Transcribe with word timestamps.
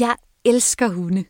Jeg 0.00 0.16
elsker 0.44 0.88
hunde. 0.88 1.24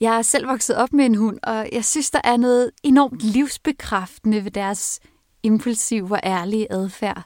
Jeg 0.00 0.18
er 0.18 0.22
selv 0.22 0.48
vokset 0.48 0.76
op 0.76 0.92
med 0.92 1.06
en 1.06 1.14
hund, 1.14 1.38
og 1.42 1.68
jeg 1.72 1.84
synes, 1.84 2.10
der 2.10 2.20
er 2.24 2.36
noget 2.36 2.70
enormt 2.82 3.22
livsbekræftende 3.22 4.44
ved 4.44 4.50
deres 4.50 5.00
impulsive 5.42 6.12
og 6.12 6.20
ærlige 6.24 6.72
adfærd. 6.72 7.24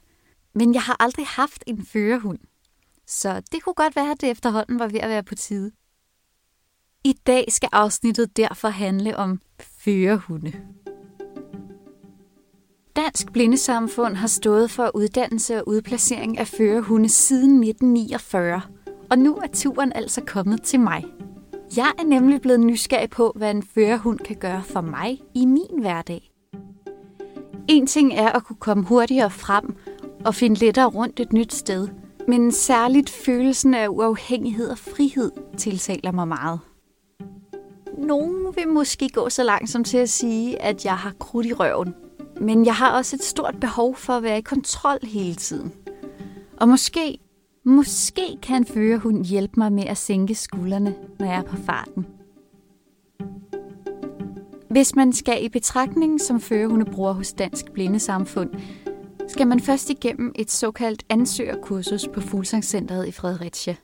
Men 0.55 0.75
jeg 0.75 0.83
har 0.83 0.97
aldrig 1.01 1.27
haft 1.27 1.65
en 1.67 1.87
førerhund. 1.87 2.39
Så 3.07 3.43
det 3.53 3.63
kunne 3.63 3.75
godt 3.75 3.97
være, 3.97 4.11
at 4.11 4.21
det 4.21 4.31
efterhånden 4.31 4.79
var 4.79 4.87
ved 4.87 5.01
at 5.01 5.09
være 5.09 5.23
på 5.23 5.35
tide. 5.35 5.73
I 7.05 7.13
dag 7.13 7.45
skal 7.49 7.69
afsnittet 7.73 8.37
derfor 8.37 8.69
handle 8.69 9.17
om 9.17 9.41
førerhunde. 9.61 10.53
Dansk 12.97 13.33
Blindesamfund 13.33 14.15
har 14.15 14.27
stået 14.27 14.71
for 14.71 14.91
uddannelse 14.95 15.57
og 15.57 15.69
udplacering 15.69 16.39
af 16.39 16.47
førerhunde 16.47 17.09
siden 17.09 17.63
1949, 17.63 18.63
og 19.15 19.21
nu 19.21 19.37
er 19.37 19.47
turen 19.53 19.93
altså 19.95 20.21
kommet 20.27 20.63
til 20.63 20.81
mig. 20.81 21.05
Jeg 21.77 21.93
er 21.99 22.05
nemlig 22.05 22.41
blevet 22.41 22.61
nysgerrig 22.61 23.11
på, 23.11 23.33
hvad 23.37 23.51
en 23.51 23.63
førerhund 23.63 24.19
kan 24.19 24.37
gøre 24.37 24.63
for 24.63 24.81
mig 24.81 25.21
i 25.35 25.47
min 25.47 25.81
hverdag. 25.81 26.33
En 27.69 27.87
ting 27.87 28.15
er 28.15 28.29
at 28.29 28.45
kunne 28.45 28.57
komme 28.57 28.85
hurtigere 28.85 29.31
frem 29.31 29.77
og 30.25 30.35
finde 30.35 30.61
lettere 30.61 30.87
rundt 30.87 31.21
et 31.21 31.33
nyt 31.33 31.55
sted, 31.55 31.89
men 32.29 32.53
særligt 32.53 33.11
følelsen 33.11 33.75
af 33.75 33.89
uafhængighed 33.89 34.69
og 34.69 34.79
frihed 34.79 35.33
tiltaler 35.57 36.13
mig 36.13 36.29
meget. 36.29 36.61
Nogen 37.99 38.57
vil 38.57 38.69
måske 38.69 39.09
gå 39.09 39.29
så 39.29 39.43
langt 39.43 39.71
som 39.71 39.85
til 39.85 39.99
at 39.99 40.11
sige, 40.11 40.63
at 40.63 40.85
jeg 40.85 40.97
har 40.97 41.13
krudt 41.19 41.47
i 41.47 41.53
røven. 41.53 41.95
Men 42.41 42.67
jeg 42.67 42.75
har 42.75 42.97
også 42.97 43.17
et 43.17 43.23
stort 43.23 43.57
behov 43.61 43.97
for 43.97 44.13
at 44.13 44.23
være 44.23 44.39
i 44.39 44.43
kontrol 44.43 44.99
hele 45.03 45.35
tiden. 45.35 45.73
Og 46.57 46.69
måske, 46.69 47.19
måske 47.65 48.39
kan 48.43 48.65
førerhund 48.65 49.25
hjælpe 49.25 49.55
mig 49.57 49.73
med 49.73 49.85
at 49.85 49.97
sænke 49.97 50.35
skuldrene, 50.35 50.95
når 51.19 51.27
jeg 51.27 51.37
er 51.37 51.43
på 51.43 51.57
farten. 51.57 52.07
Hvis 54.71 54.97
man 54.97 55.13
skal 55.13 55.45
i 55.45 55.49
betragtning 55.49 56.21
som 56.21 56.41
førerhundebror 56.41 57.13
hos 57.13 57.33
Dansk 57.33 57.73
Blindesamfund, 57.73 58.51
skal 59.29 59.47
man 59.47 59.61
først 59.61 59.91
igennem 59.91 60.33
et 60.35 60.51
såkaldt 60.51 61.05
ansøgerkursus 61.09 62.09
på 62.15 62.21
Fuglsangscenteret 62.21 63.09
i 63.09 63.13
Fredericia. 63.13 63.77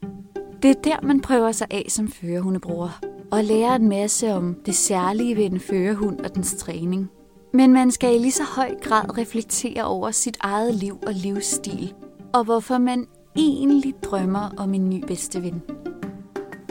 Det 0.62 0.70
er 0.70 0.80
der, 0.84 1.06
man 1.06 1.20
prøver 1.20 1.52
sig 1.52 1.66
af 1.70 1.84
som 1.88 2.08
førerhundebror 2.08 2.90
og 3.30 3.44
lærer 3.44 3.74
en 3.74 3.88
masse 3.88 4.33
om 4.33 4.56
det 4.66 4.74
særlige 4.74 5.36
ved 5.36 5.44
en 5.44 5.60
førerhund 5.60 6.20
og 6.20 6.34
dens 6.34 6.55
træning. 6.55 7.10
Men 7.52 7.72
man 7.72 7.90
skal 7.90 8.14
i 8.14 8.18
lige 8.18 8.33
så 8.33 8.44
høj 8.56 8.74
grad 8.83 9.18
reflektere 9.18 9.84
over 9.84 10.10
sit 10.10 10.36
eget 10.40 10.74
liv 10.74 10.98
og 11.06 11.12
livsstil, 11.14 11.94
og 12.33 12.44
hvorfor 12.44 12.78
man 12.78 13.06
egentlig 13.36 13.95
drømmer 14.03 14.55
om 14.56 14.75
en 14.75 14.91
ny 14.91 15.05
bedste 15.06 15.42
ven. 15.42 15.62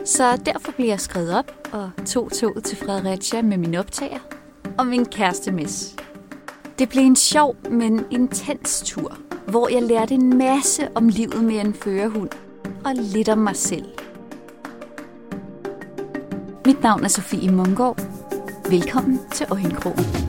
Så 0.05 0.37
derfor 0.45 0.71
blev 0.71 0.87
jeg 0.87 0.99
skrevet 0.99 1.37
op 1.37 1.51
og 1.71 1.91
tog 2.05 2.31
toget 2.31 2.63
til 2.63 2.77
Fredericia 2.77 3.41
med 3.41 3.57
min 3.57 3.75
optager 3.75 4.19
og 4.77 4.87
min 4.87 5.05
kæreste 5.05 5.51
Miss. 5.51 5.95
Det 6.79 6.89
blev 6.89 7.03
en 7.03 7.15
sjov, 7.15 7.55
men 7.71 8.05
intens 8.11 8.81
tur, 8.85 9.17
hvor 9.47 9.69
jeg 9.69 9.83
lærte 9.83 10.13
en 10.13 10.37
masse 10.37 10.87
om 10.95 11.07
livet 11.07 11.43
med 11.43 11.55
en 11.55 11.73
førerhund 11.73 12.29
og 12.85 12.91
lidt 12.95 13.29
om 13.29 13.37
mig 13.37 13.55
selv. 13.55 13.85
Mit 16.65 16.83
navn 16.83 17.03
er 17.03 17.07
Sofie 17.07 17.51
Mungård. 17.51 17.99
Velkommen 18.69 19.19
til 19.33 19.47
Øjenkrogen. 19.51 20.28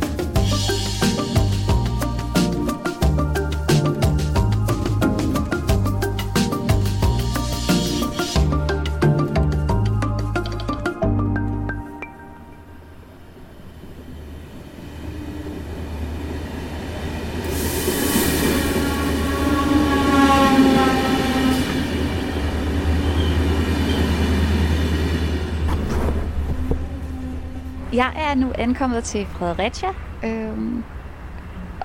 Jeg 28.31 28.37
er 28.37 28.41
nu 28.41 28.53
ankommet 28.59 29.05
til 29.05 29.27
Fredericia, 29.27 29.89
øhm, 30.25 30.85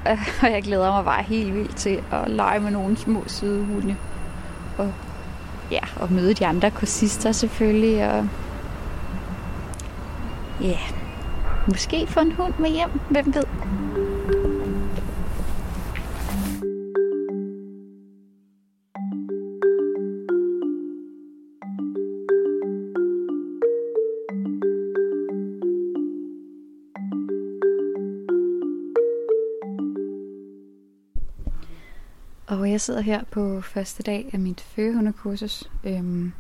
og 0.42 0.52
jeg 0.52 0.64
glæder 0.64 0.92
mig 0.92 1.06
bare 1.06 1.24
helt 1.24 1.54
vildt 1.54 1.76
til 1.76 2.04
at 2.12 2.32
lege 2.32 2.60
med 2.60 2.72
nogle 2.72 2.98
små 2.98 3.24
søde 3.28 3.66
hunde. 3.66 3.96
Og, 4.78 4.94
ja, 5.72 5.80
og 5.96 6.12
møde 6.12 6.34
de 6.34 6.46
andre 6.46 6.72
kursister 6.72 7.32
selvfølgelig. 7.32 8.12
Og, 8.12 8.28
ja, 10.62 10.78
måske 11.68 12.08
få 12.08 12.20
en 12.20 12.32
hund 12.32 12.54
med 12.60 12.70
hjem, 12.70 13.00
hvem 13.10 13.34
ved. 13.34 13.44
Jeg 32.76 32.82
sidder 32.82 33.02
her 33.02 33.24
på 33.32 33.62
første 33.62 34.04
dag 34.04 34.30
af 34.34 34.40
mit 34.40 34.62
førehundekursus. 34.62 35.70
Øhm, 35.84 36.34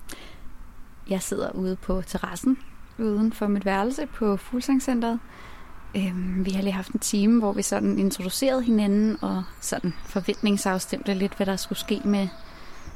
jeg 1.09 1.21
sidder 1.21 1.51
ude 1.51 1.75
på 1.75 2.01
terrassen 2.01 2.57
uden 2.99 3.33
for 3.33 3.47
mit 3.47 3.65
værelse 3.65 4.05
på 4.05 4.37
Fuglsangcenteret. 4.37 5.19
Øhm, 5.97 6.45
vi 6.45 6.51
har 6.51 6.61
lige 6.61 6.73
haft 6.73 6.91
en 6.91 6.99
time, 6.99 7.39
hvor 7.39 7.53
vi 7.53 7.61
sådan 7.61 7.99
introducerede 7.99 8.63
hinanden 8.63 9.17
og 9.21 9.43
sådan 9.61 9.93
forventningsafstemte 10.05 11.13
lidt, 11.13 11.35
hvad 11.37 11.45
der 11.45 11.55
skulle 11.55 11.79
ske 11.79 12.01
med, 12.05 12.27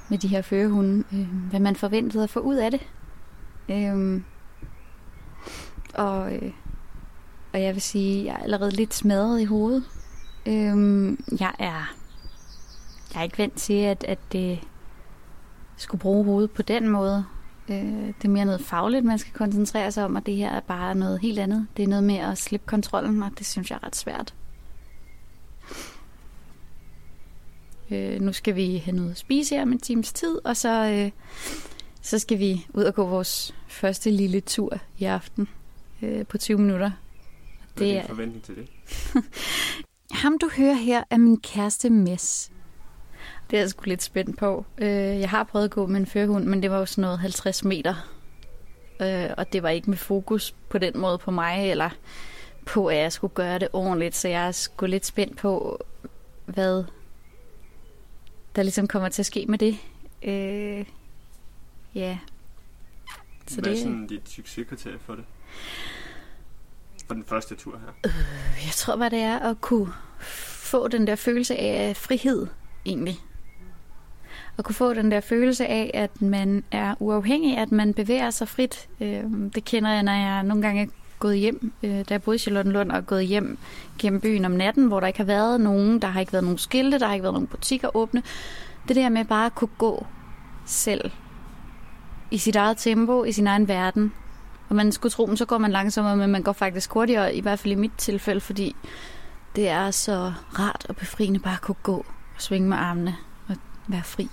med 0.09 0.17
de 0.17 0.27
her 0.27 0.41
førehunde. 0.41 1.03
Øhm, 1.13 1.47
hvad 1.49 1.59
man 1.59 1.75
forventede 1.75 2.23
at 2.23 2.29
få 2.29 2.39
ud 2.39 2.55
af 2.55 2.71
det. 2.71 2.87
Øhm, 3.69 4.23
og, 5.93 6.35
øh, 6.35 6.51
og 7.53 7.61
jeg 7.61 7.73
vil 7.73 7.81
sige, 7.81 8.19
at 8.19 8.25
jeg 8.25 8.33
er 8.33 8.43
allerede 8.43 8.71
lidt 8.71 8.93
smadret 8.93 9.41
i 9.41 9.45
hovedet. 9.45 9.83
Øhm, 10.45 11.25
jeg 11.39 11.53
er 11.59 11.98
jeg 13.13 13.19
er 13.19 13.23
ikke 13.23 13.37
vant 13.37 13.57
til, 13.57 13.73
at, 13.73 14.03
at 14.03 14.19
det 14.31 14.59
skulle 15.77 16.01
bruge 16.01 16.25
hovedet 16.25 16.51
på 16.51 16.61
den 16.61 16.87
måde. 16.87 17.25
Øh, 17.69 18.07
det 18.07 18.25
er 18.25 18.29
mere 18.29 18.45
noget 18.45 18.61
fagligt, 18.61 19.05
man 19.05 19.19
skal 19.19 19.33
koncentrere 19.33 19.91
sig 19.91 20.05
om, 20.05 20.15
og 20.15 20.25
det 20.25 20.35
her 20.35 20.51
er 20.51 20.59
bare 20.59 20.95
noget 20.95 21.19
helt 21.19 21.39
andet. 21.39 21.67
Det 21.77 21.83
er 21.83 21.87
noget 21.87 22.03
med 22.03 22.15
at 22.15 22.37
slippe 22.37 22.67
kontrollen, 22.67 23.23
og 23.23 23.31
det 23.37 23.45
synes 23.45 23.69
jeg 23.69 23.79
er 23.81 23.85
ret 23.85 23.95
svært. 23.95 24.33
Øh, 27.91 28.21
nu 28.21 28.33
skal 28.33 28.55
vi 28.55 28.77
have 28.77 28.95
noget 28.95 29.11
at 29.11 29.17
spise 29.17 29.55
her 29.55 29.65
med 29.65 29.73
en 29.73 29.79
times 29.79 30.13
tid, 30.13 30.39
og 30.45 30.57
så, 30.57 30.85
øh, 30.85 31.11
så 32.01 32.19
skal 32.19 32.39
vi 32.39 32.65
ud 32.73 32.83
og 32.83 32.95
gå 32.95 33.05
vores 33.05 33.55
første 33.67 34.11
lille 34.11 34.41
tur 34.41 34.77
i 34.97 35.05
aften 35.05 35.47
øh, 36.01 36.25
på 36.25 36.37
20 36.37 36.57
minutter. 36.57 36.91
Det 37.77 37.91
er 37.91 37.99
din 38.01 38.07
forventning 38.07 38.43
til 38.43 38.55
det? 38.55 38.67
Ham 40.21 40.37
du 40.37 40.49
hører 40.57 40.73
her 40.73 41.03
er 41.09 41.17
min 41.17 41.39
kæreste 41.39 41.89
Mess. 41.89 42.51
Det 43.49 43.57
er 43.57 43.61
jeg 43.61 43.69
sgu 43.69 43.83
lidt 43.85 44.03
spændt 44.03 44.37
på. 44.37 44.65
Øh, 44.77 45.19
jeg 45.19 45.29
har 45.29 45.43
prøvet 45.43 45.65
at 45.65 45.71
gå 45.71 45.87
med 45.87 45.99
en 45.99 46.05
førhund, 46.05 46.45
men 46.45 46.63
det 46.63 46.71
var 46.71 46.77
jo 46.77 46.85
sådan 46.85 47.01
noget 47.01 47.19
50 47.19 47.63
meter. 47.63 47.95
Øh, 49.01 49.29
og 49.37 49.53
det 49.53 49.63
var 49.63 49.69
ikke 49.69 49.89
med 49.89 49.97
fokus 49.97 50.55
på 50.69 50.77
den 50.77 50.97
måde 50.97 51.17
på 51.17 51.31
mig, 51.31 51.71
eller 51.71 51.89
på, 52.65 52.87
at 52.87 52.97
jeg 52.97 53.11
skulle 53.11 53.33
gøre 53.33 53.59
det 53.59 53.67
ordentligt. 53.73 54.15
Så 54.15 54.27
jeg 54.27 54.47
er 54.47 54.51
sgu 54.51 54.85
lidt 54.85 55.05
spændt 55.05 55.37
på, 55.37 55.79
hvad 56.45 56.83
der 58.55 58.63
ligesom 58.63 58.87
kommer 58.87 59.09
til 59.09 59.21
at 59.21 59.25
ske 59.25 59.45
med 59.47 59.57
det. 59.57 59.77
Øh, 60.23 60.85
ja. 61.95 62.17
Så 63.47 63.61
hvad 63.61 63.71
er 63.71 63.75
det... 63.75 63.83
sådan 63.83 64.07
dit 64.07 64.29
succeskriterie 64.29 64.99
for 64.99 65.15
det? 65.15 65.25
For 67.07 67.13
den 67.13 67.23
første 67.23 67.55
tur 67.55 67.77
her? 67.77 67.93
Øh, 68.05 68.65
jeg 68.65 68.73
tror 68.73 68.95
bare, 68.95 69.09
det 69.09 69.19
er 69.19 69.39
at 69.39 69.61
kunne 69.61 69.93
få 70.19 70.87
den 70.87 71.07
der 71.07 71.15
følelse 71.15 71.55
af 71.55 71.97
frihed, 71.97 72.47
egentlig 72.85 73.19
at 74.59 74.65
kunne 74.65 74.75
få 74.75 74.93
den 74.93 75.11
der 75.11 75.19
følelse 75.19 75.67
af, 75.67 75.91
at 75.93 76.21
man 76.21 76.63
er 76.71 76.95
uafhængig, 76.99 77.57
at 77.57 77.71
man 77.71 77.93
bevæger 77.93 78.29
sig 78.29 78.47
frit. 78.47 78.89
Øh, 79.01 79.23
det 79.55 79.65
kender 79.65 79.91
jeg, 79.91 80.03
når 80.03 80.11
jeg 80.11 80.43
nogle 80.43 80.63
gange 80.63 80.81
er 80.81 80.87
gået 81.19 81.37
hjem, 81.37 81.71
øh, 81.83 81.91
da 81.91 82.03
jeg 82.09 82.23
boede 82.23 82.35
i 82.35 82.39
Charlottenlund, 82.39 82.91
og 82.91 83.05
gået 83.05 83.25
hjem 83.25 83.57
gennem 83.99 84.21
byen 84.21 84.45
om 84.45 84.51
natten, 84.51 84.87
hvor 84.87 84.99
der 84.99 85.07
ikke 85.07 85.19
har 85.19 85.25
været 85.25 85.61
nogen, 85.61 85.99
der 85.99 86.07
har 86.07 86.19
ikke 86.19 86.33
været 86.33 86.43
nogen 86.43 86.57
skilte, 86.57 86.99
der 86.99 87.07
har 87.07 87.13
ikke 87.13 87.23
været 87.23 87.33
nogen 87.33 87.47
butikker 87.47 87.95
åbne. 87.95 88.23
Det 88.87 88.95
der 88.95 89.09
med 89.09 89.25
bare 89.25 89.45
at 89.45 89.55
kunne 89.55 89.69
gå 89.77 90.05
selv 90.65 91.11
i 92.31 92.37
sit 92.37 92.55
eget 92.55 92.77
tempo, 92.77 93.23
i 93.23 93.31
sin 93.31 93.47
egen 93.47 93.67
verden. 93.67 94.13
Og 94.69 94.75
man 94.75 94.91
skulle 94.91 95.11
tro, 95.11 95.35
så 95.35 95.45
går 95.45 95.57
man 95.57 95.71
langsommere, 95.71 96.17
men 96.17 96.29
man 96.29 96.43
går 96.43 96.53
faktisk 96.53 96.91
hurtigere, 96.91 97.35
i 97.35 97.41
hvert 97.41 97.59
fald 97.59 97.71
i 97.71 97.75
mit 97.75 97.91
tilfælde, 97.97 98.41
fordi 98.41 98.75
det 99.55 99.69
er 99.69 99.91
så 99.91 100.33
rart 100.59 100.85
og 100.89 100.95
befriende 100.95 101.39
bare 101.39 101.53
at 101.53 101.61
kunne 101.61 101.75
gå 101.83 101.97
og 102.35 102.41
svinge 102.41 102.69
med 102.69 102.77
armene 102.77 103.15
og 103.47 103.55
være 103.87 104.03
fri. 104.03 104.29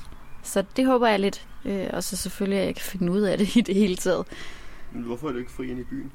Så 0.46 0.64
det 0.76 0.86
håber 0.86 1.06
jeg 1.06 1.20
lidt, 1.20 1.46
Øh, 1.66 1.86
og 1.92 2.04
så 2.04 2.16
selvfølgelig, 2.16 2.58
at 2.58 2.66
jeg 2.66 2.74
kan 2.74 2.84
finde 2.84 3.12
ud 3.12 3.20
af 3.20 3.38
det 3.38 3.56
i 3.56 3.60
det 3.60 3.74
hele 3.74 3.96
taget. 3.96 4.26
Men 4.92 5.02
hvorfor 5.02 5.28
er 5.28 5.32
du 5.32 5.38
ikke 5.38 5.52
fri 5.52 5.70
ind 5.70 5.80
i 5.80 5.84
byen? 5.84 6.12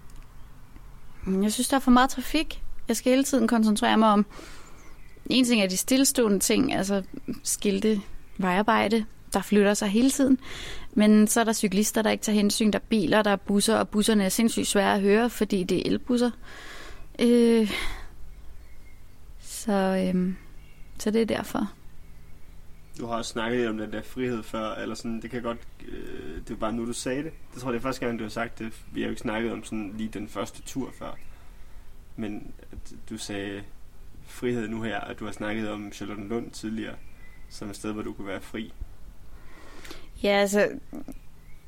Jeg 1.43 1.53
synes, 1.53 1.67
der 1.67 1.75
er 1.75 1.79
for 1.79 1.91
meget 1.91 2.09
trafik. 2.09 2.63
Jeg 2.87 2.95
skal 2.95 3.09
hele 3.09 3.23
tiden 3.23 3.47
koncentrere 3.47 3.97
mig 3.97 4.09
om... 4.09 4.25
En 5.25 5.45
ting 5.45 5.61
er 5.61 5.67
de 5.67 5.77
stillestående 5.77 6.39
ting, 6.39 6.73
altså 6.73 7.03
skilte, 7.43 8.01
vejarbejde, 8.37 9.05
der 9.33 9.41
flytter 9.41 9.73
sig 9.73 9.87
hele 9.87 10.09
tiden. 10.09 10.37
Men 10.93 11.27
så 11.27 11.39
er 11.39 11.43
der 11.43 11.53
cyklister, 11.53 12.01
der 12.01 12.09
ikke 12.09 12.23
tager 12.23 12.35
hensyn. 12.35 12.71
Der 12.71 12.79
er 12.79 12.83
biler, 12.89 13.21
der 13.21 13.31
er 13.31 13.35
busser, 13.35 13.75
og 13.75 13.89
busserne 13.89 14.23
er 14.23 14.29
sindssygt 14.29 14.67
svære 14.67 14.95
at 14.95 15.01
høre, 15.01 15.29
fordi 15.29 15.63
det 15.63 15.77
er 15.77 15.91
elbusser. 15.91 16.31
Øh, 17.19 17.71
så, 19.39 19.71
øh, 19.71 20.33
så 20.99 21.11
det 21.11 21.21
er 21.21 21.25
derfor. 21.25 21.71
Du 22.97 23.05
har 23.05 23.15
også 23.15 23.31
snakket 23.31 23.69
om 23.69 23.77
den 23.77 23.91
der 23.91 24.01
frihed 24.01 24.43
før, 24.43 24.75
eller 24.75 24.95
sådan, 24.95 25.21
det 25.21 25.31
kan 25.31 25.41
godt, 25.41 25.57
øh, 25.87 26.35
det 26.37 26.49
var 26.49 26.55
bare 26.55 26.73
nu, 26.73 26.85
du 26.85 26.93
sagde 26.93 27.23
det. 27.23 27.31
Det 27.53 27.61
tror 27.61 27.69
jeg, 27.69 27.73
det 27.73 27.79
er 27.79 27.83
første 27.83 28.05
gang, 28.05 28.19
du 28.19 28.23
har 28.23 28.29
sagt 28.29 28.59
det. 28.59 28.73
Vi 28.91 29.01
har 29.01 29.07
jo 29.07 29.11
ikke 29.11 29.21
snakket 29.21 29.51
om 29.51 29.63
sådan 29.63 29.93
lige 29.97 30.09
den 30.09 30.27
første 30.27 30.61
tur 30.61 30.91
før. 30.99 31.17
Men 32.15 32.53
at 32.71 32.93
du 33.09 33.17
sagde 33.17 33.63
frihed 34.25 34.67
nu 34.67 34.81
her, 34.81 34.99
at 34.99 35.19
du 35.19 35.25
har 35.25 35.31
snakket 35.31 35.69
om 35.69 35.91
Charlottenlund 35.93 36.51
tidligere, 36.51 36.95
som 37.49 37.69
et 37.69 37.75
sted, 37.75 37.91
hvor 37.91 38.01
du 38.01 38.13
kunne 38.13 38.27
være 38.27 38.41
fri. 38.41 38.73
Ja, 40.23 40.29
altså, 40.29 40.69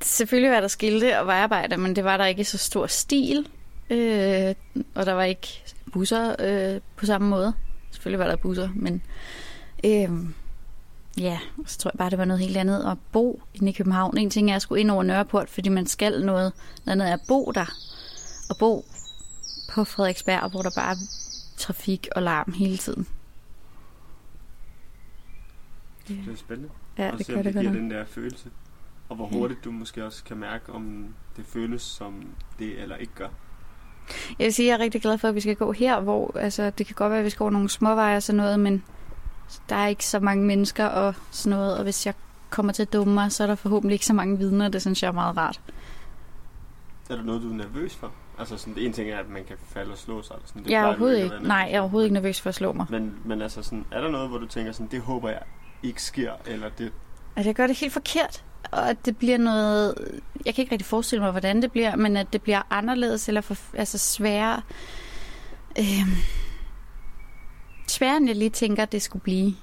selvfølgelig 0.01 0.51
var 0.51 0.61
der 0.61 0.67
skilte 0.67 1.19
og 1.19 1.27
vejarbejder, 1.27 1.77
men 1.77 1.95
det 1.95 2.03
var 2.03 2.17
der 2.17 2.25
ikke 2.25 2.41
i 2.41 2.43
så 2.43 2.57
stor 2.57 2.87
stil. 2.87 3.47
Øh, 3.89 4.55
og 4.95 5.05
der 5.05 5.13
var 5.13 5.23
ikke 5.23 5.63
busser 5.93 6.35
øh, 6.39 6.81
på 6.95 7.05
samme 7.05 7.29
måde. 7.29 7.53
Selvfølgelig 7.91 8.19
var 8.19 8.27
der 8.27 8.35
busser, 8.35 8.69
men 8.75 9.01
øh, 9.85 10.09
ja, 11.17 11.39
så 11.65 11.77
tror 11.77 11.91
jeg 11.93 11.97
bare, 11.97 12.09
det 12.09 12.17
var 12.17 12.25
noget 12.25 12.39
helt 12.41 12.57
andet 12.57 12.91
at 12.91 12.97
bo 13.11 13.41
inde 13.53 13.69
i 13.69 13.73
København. 13.73 14.17
En 14.17 14.29
ting 14.29 14.51
er 14.51 14.55
at 14.55 14.61
skulle 14.61 14.81
ind 14.81 14.91
over 14.91 15.03
Nørreport, 15.03 15.49
fordi 15.49 15.69
man 15.69 15.85
skal 15.85 16.11
noget. 16.25 16.53
Noget 16.85 16.91
andet 16.91 17.09
er 17.09 17.13
at 17.13 17.21
bo 17.27 17.51
der. 17.55 17.65
Og 18.49 18.57
bo 18.59 18.85
på 19.69 19.83
Frederiksberg, 19.83 20.51
hvor 20.51 20.61
der 20.61 20.71
bare 20.75 20.91
er 20.91 20.97
trafik 21.57 22.07
og 22.15 22.21
larm 22.23 22.53
hele 22.53 22.77
tiden. 22.77 23.07
Det 26.07 26.17
er 26.31 26.35
spændende. 26.35 26.69
Ja, 26.97 27.11
og 27.11 27.17
det 27.17 27.25
se, 27.25 27.35
om 27.35 27.43
det 27.43 27.53
det 27.53 27.61
giver 27.61 27.73
den 27.73 27.91
der 27.91 28.05
følelse. 28.05 28.49
Og 29.09 29.15
hvor 29.15 29.29
Ja. 29.31 29.37
hurtigt 29.37 29.63
du 29.65 29.71
måske 29.71 30.05
også 30.05 30.23
kan 30.23 30.37
mærke, 30.37 30.71
om 30.71 31.07
det 31.37 31.45
føles 31.45 31.81
som 31.81 32.25
det 32.59 32.81
eller 32.81 32.95
ikke 32.95 33.13
gør. 33.15 33.27
Jeg 34.39 34.45
vil 34.45 34.53
sige, 34.53 34.67
jeg 34.67 34.73
er 34.73 34.79
rigtig 34.79 35.01
glad 35.01 35.17
for, 35.17 35.27
at 35.27 35.35
vi 35.35 35.41
skal 35.41 35.55
gå 35.55 35.71
her, 35.71 35.99
hvor 35.99 36.37
altså, 36.37 36.69
det 36.69 36.85
kan 36.85 36.95
godt 36.95 37.09
være, 37.09 37.19
at 37.19 37.25
vi 37.25 37.29
skal 37.29 37.43
over 37.43 37.51
nogle 37.51 37.69
småveje 37.69 38.15
og 38.15 38.23
sådan 38.23 38.37
noget, 38.37 38.59
men 38.59 38.83
der 39.69 39.75
er 39.75 39.87
ikke 39.87 40.05
så 40.05 40.19
mange 40.19 40.45
mennesker 40.45 40.85
og 40.85 41.13
sådan 41.31 41.57
noget, 41.57 41.77
og 41.77 41.83
hvis 41.83 42.05
jeg 42.05 42.13
kommer 42.49 42.73
til 42.73 42.81
at 42.81 42.93
dumme 42.93 43.13
mig, 43.13 43.31
så 43.31 43.43
er 43.43 43.47
der 43.47 43.55
forhåbentlig 43.55 43.93
ikke 43.93 44.05
så 44.05 44.13
mange 44.13 44.37
vidner, 44.37 44.69
det 44.69 44.81
synes 44.81 45.03
jeg 45.03 45.07
er 45.07 45.13
meget 45.13 45.37
rart. 45.37 45.61
Er 47.09 47.15
der 47.15 47.23
noget, 47.23 47.41
du 47.41 47.49
er 47.49 47.55
nervøs 47.55 47.95
for? 47.95 48.11
Altså 48.39 48.57
sådan, 48.57 48.77
en 48.77 48.93
ting 48.93 49.09
er, 49.09 49.19
at 49.19 49.29
man 49.29 49.43
kan 49.43 49.55
falde 49.67 49.91
og 49.91 49.97
slå 49.97 50.21
sig. 50.21 50.33
Eller 50.33 50.47
sådan. 50.47 50.63
Det 50.63 50.71
jeg 50.71 50.81
er 50.81 50.85
overhovedet 50.85 51.23
ikke, 51.23 51.37
nej, 51.41 51.57
jeg 51.57 51.77
er 51.77 51.79
overhovedet 51.79 52.05
ikke 52.05 52.13
nervøs 52.13 52.41
for 52.41 52.49
at 52.49 52.55
slå 52.55 52.73
mig. 52.73 52.85
Men, 52.89 53.15
men 53.25 53.41
altså 53.41 53.63
sådan, 53.63 53.85
er 53.91 54.01
der 54.01 54.09
noget, 54.09 54.29
hvor 54.29 54.37
du 54.37 54.47
tænker 54.47 54.71
sådan, 54.71 54.87
det 54.91 55.01
håber 55.01 55.29
jeg 55.29 55.41
ikke 55.83 56.03
sker, 56.03 56.31
eller 56.45 56.69
det... 56.69 56.91
At 57.35 57.45
jeg 57.45 57.55
gør 57.55 57.67
det 57.67 57.79
helt 57.79 57.93
forkert, 57.93 58.43
og 58.71 58.89
at 58.89 59.05
det 59.05 59.17
bliver 59.17 59.37
noget... 59.37 59.95
Jeg 60.45 60.55
kan 60.55 60.61
ikke 60.61 60.71
rigtig 60.71 60.85
forestille 60.85 61.21
mig, 61.21 61.31
hvordan 61.31 61.61
det 61.61 61.71
bliver, 61.71 61.95
men 61.95 62.17
at 62.17 62.33
det 62.33 62.41
bliver 62.41 62.61
anderledes, 62.69 63.27
eller 63.27 63.41
for, 63.41 63.57
altså 63.73 63.97
sværere... 63.97 64.61
Øh, 65.79 66.07
sværere, 67.87 68.17
end 68.17 68.27
jeg 68.27 68.35
lige 68.35 68.49
tænker, 68.49 68.85
det 68.85 69.01
skulle 69.01 69.23
blive. 69.23 69.53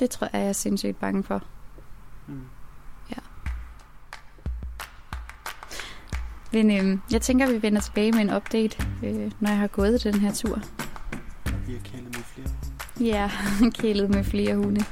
Det 0.00 0.10
tror 0.10 0.28
jeg, 0.32 0.40
jeg 0.40 0.48
er 0.48 0.52
sindssygt 0.52 1.00
bange 1.00 1.24
for. 1.24 1.42
Mm. 2.28 2.42
Men 6.52 6.70
øh, 6.70 6.98
jeg 7.12 7.22
tænker, 7.22 7.52
vi 7.52 7.62
vender 7.62 7.80
tilbage 7.80 8.12
med 8.12 8.20
en 8.20 8.34
update, 8.34 8.86
øh, 9.02 9.32
når 9.40 9.50
jeg 9.50 9.58
har 9.58 9.66
gået 9.66 10.04
den 10.04 10.14
her 10.14 10.32
tur. 10.32 10.58
Vi 11.66 11.72
har 11.72 11.80
kælet 11.84 12.16
med 12.16 12.22
flere 12.24 12.48
hunde. 12.48 13.06
Ja, 13.06 13.30
kælet 13.80 14.10
med 14.10 14.24
flere 14.24 14.56
hunde. 14.56 14.84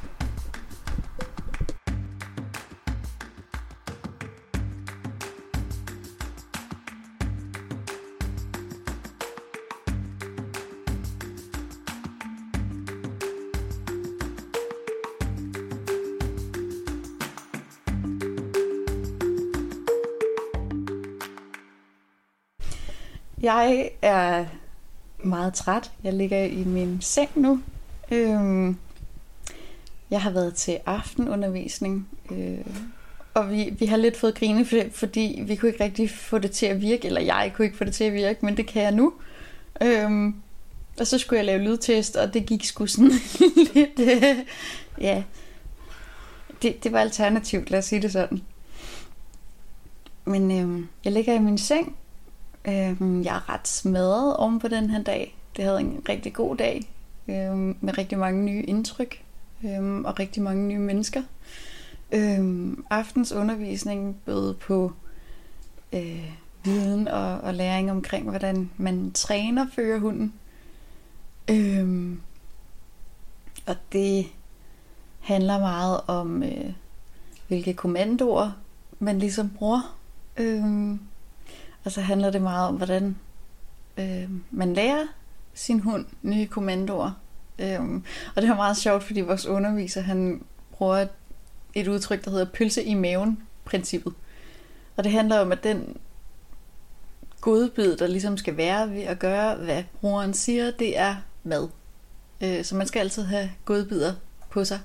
Jeg 23.41 23.91
er 24.03 24.47
meget 25.19 25.55
træt. 25.55 25.91
Jeg 26.05 26.13
ligger 26.13 26.45
i 26.45 26.65
min 26.65 26.99
seng 27.01 27.31
nu. 27.35 27.61
Øhm, 28.11 28.77
jeg 30.11 30.23
har 30.23 30.31
været 30.31 30.55
til 30.55 30.79
aftenundervisning, 30.87 32.09
øh, 32.31 32.67
og 33.35 33.51
vi, 33.51 33.75
vi 33.79 33.87
har 33.87 33.97
lidt 33.97 34.17
fået 34.17 34.35
grine, 34.35 34.65
for, 34.65 34.77
fordi 34.93 35.43
vi 35.47 35.57
kunne 35.57 35.73
ikke 35.73 35.85
rigtig 35.85 36.11
få 36.11 36.39
det 36.39 36.51
til 36.51 36.67
at 36.67 36.81
virke, 36.81 37.07
eller 37.07 37.21
jeg 37.21 37.53
kunne 37.55 37.65
ikke 37.65 37.77
få 37.77 37.85
det 37.85 37.95
til 37.95 38.05
at 38.05 38.13
virke, 38.13 38.45
men 38.47 38.57
det 38.57 38.67
kan 38.67 38.83
jeg 38.83 38.93
nu. 38.93 39.13
Øhm, 39.83 40.35
og 41.01 41.07
så 41.07 41.19
skulle 41.19 41.39
jeg 41.39 41.47
lave 41.47 41.63
lydtest, 41.63 42.17
og 42.17 42.35
det 42.35 42.47
gik 42.47 42.65
sgu 42.65 42.87
sådan 42.87 43.11
lidt... 43.75 44.01
Øh, 44.01 44.37
ja, 45.01 45.23
det, 46.63 46.85
det 46.85 46.93
var 46.93 47.01
alternativt, 47.01 47.71
lad 47.71 47.79
os 47.79 47.85
sige 47.85 48.03
det 48.03 48.13
sådan. 48.13 48.43
Men 50.25 50.51
øh, 50.51 50.87
jeg 51.05 51.13
ligger 51.13 51.35
i 51.35 51.39
min 51.39 51.59
seng. 51.59 51.97
Øh, 52.65 53.25
jeg 53.25 53.37
er 53.37 53.51
ret 53.55 53.69
smadret 53.69 54.37
oven 54.37 54.59
på 54.59 54.69
den 54.69 54.91
her 54.91 55.03
dag. 55.03 55.37
Det 55.57 55.65
havde 55.65 55.81
en 55.81 56.03
rigtig 56.09 56.33
god 56.33 56.57
dag 56.57 56.91
øhm, 57.29 57.77
med 57.81 57.99
rigtig 57.99 58.19
mange 58.19 58.45
nye 58.45 58.63
indtryk 58.63 59.23
øhm, 59.65 60.05
og 60.05 60.19
rigtig 60.19 60.43
mange 60.43 60.69
nye 60.69 60.79
mennesker. 60.79 61.23
Øhm, 62.13 62.85
aftens 62.91 63.33
undervisning 63.33 64.17
bød 64.27 64.55
på 64.55 64.93
øh, 65.93 66.31
viden 66.65 67.09
og, 67.09 67.41
og 67.41 67.55
læring 67.55 67.91
omkring, 67.91 68.31
hvordan 68.31 68.71
man 68.77 69.13
træner 69.13 69.67
førerhunden. 69.75 70.33
Øhm, 71.51 72.21
og 73.67 73.77
det 73.93 74.27
handler 75.21 75.59
meget 75.59 76.01
om, 76.07 76.43
øh, 76.43 76.73
hvilke 77.49 77.75
kommandoer 77.75 78.51
man 78.99 79.19
ligesom 79.19 79.51
bruger. 79.51 79.97
Øhm, 80.37 81.01
og 81.85 81.93
så 81.93 82.01
handler 82.01 82.31
det 82.31 82.43
meget 82.43 82.69
om, 82.69 82.77
hvordan 82.77 83.17
øh, 83.99 84.31
man 84.51 84.73
lærer 84.75 85.07
sin 85.55 85.81
hund 85.81 86.07
nye 86.23 86.47
kommandoer. 86.47 87.11
Øh, 87.59 87.81
og 88.37 88.43
det 88.43 88.51
var 88.51 88.57
meget 88.57 88.77
sjovt, 88.77 89.03
fordi 89.03 89.21
vores 89.21 89.47
underviser, 89.47 90.01
han 90.01 90.43
bruger 90.73 90.97
et, 90.97 91.09
et 91.75 91.89
udtryk, 91.89 92.25
der 92.25 92.31
hedder 92.31 92.47
pølse 92.55 92.85
i 92.85 92.95
maven-princippet. 92.95 94.15
Og 94.97 95.05
det 95.05 95.13
handler 95.13 95.39
om, 95.39 95.53
at 95.53 95.65
den 95.65 95.97
godbid, 97.41 97.97
der 97.97 98.07
ligesom 98.07 98.37
skal 98.37 98.57
være 98.57 98.91
ved 98.91 99.03
at 99.03 99.19
gøre, 99.19 99.55
hvad 99.55 99.85
brugeren 100.01 100.35
siger, 100.35 100.71
det 100.71 100.99
er 100.99 101.17
mad. 101.45 101.69
Øh, 102.41 102.65
så 102.65 102.77
man 102.77 102.87
skal 102.87 103.01
altid 103.01 103.25
have 103.25 103.51
godbidder 103.65 104.15
på 104.51 104.65
sig. 104.65 104.81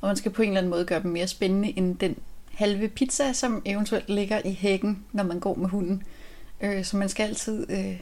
Og 0.00 0.06
man 0.06 0.16
skal 0.16 0.32
på 0.32 0.42
en 0.42 0.48
eller 0.48 0.58
anden 0.58 0.70
måde 0.70 0.84
gøre 0.84 1.02
dem 1.02 1.10
mere 1.10 1.28
spændende 1.28 1.78
end 1.78 1.98
den 1.98 2.18
halve 2.54 2.88
pizza, 2.88 3.32
som 3.32 3.62
eventuelt 3.64 4.08
ligger 4.08 4.40
i 4.44 4.52
hækken, 4.52 5.04
når 5.12 5.24
man 5.24 5.40
går 5.40 5.54
med 5.54 5.68
hunden. 5.68 5.94
Øh, 5.94 6.25
Øh, 6.60 6.84
så 6.84 6.96
man 6.96 7.08
skal 7.08 7.24
altid 7.26 7.70
øh, 7.70 8.00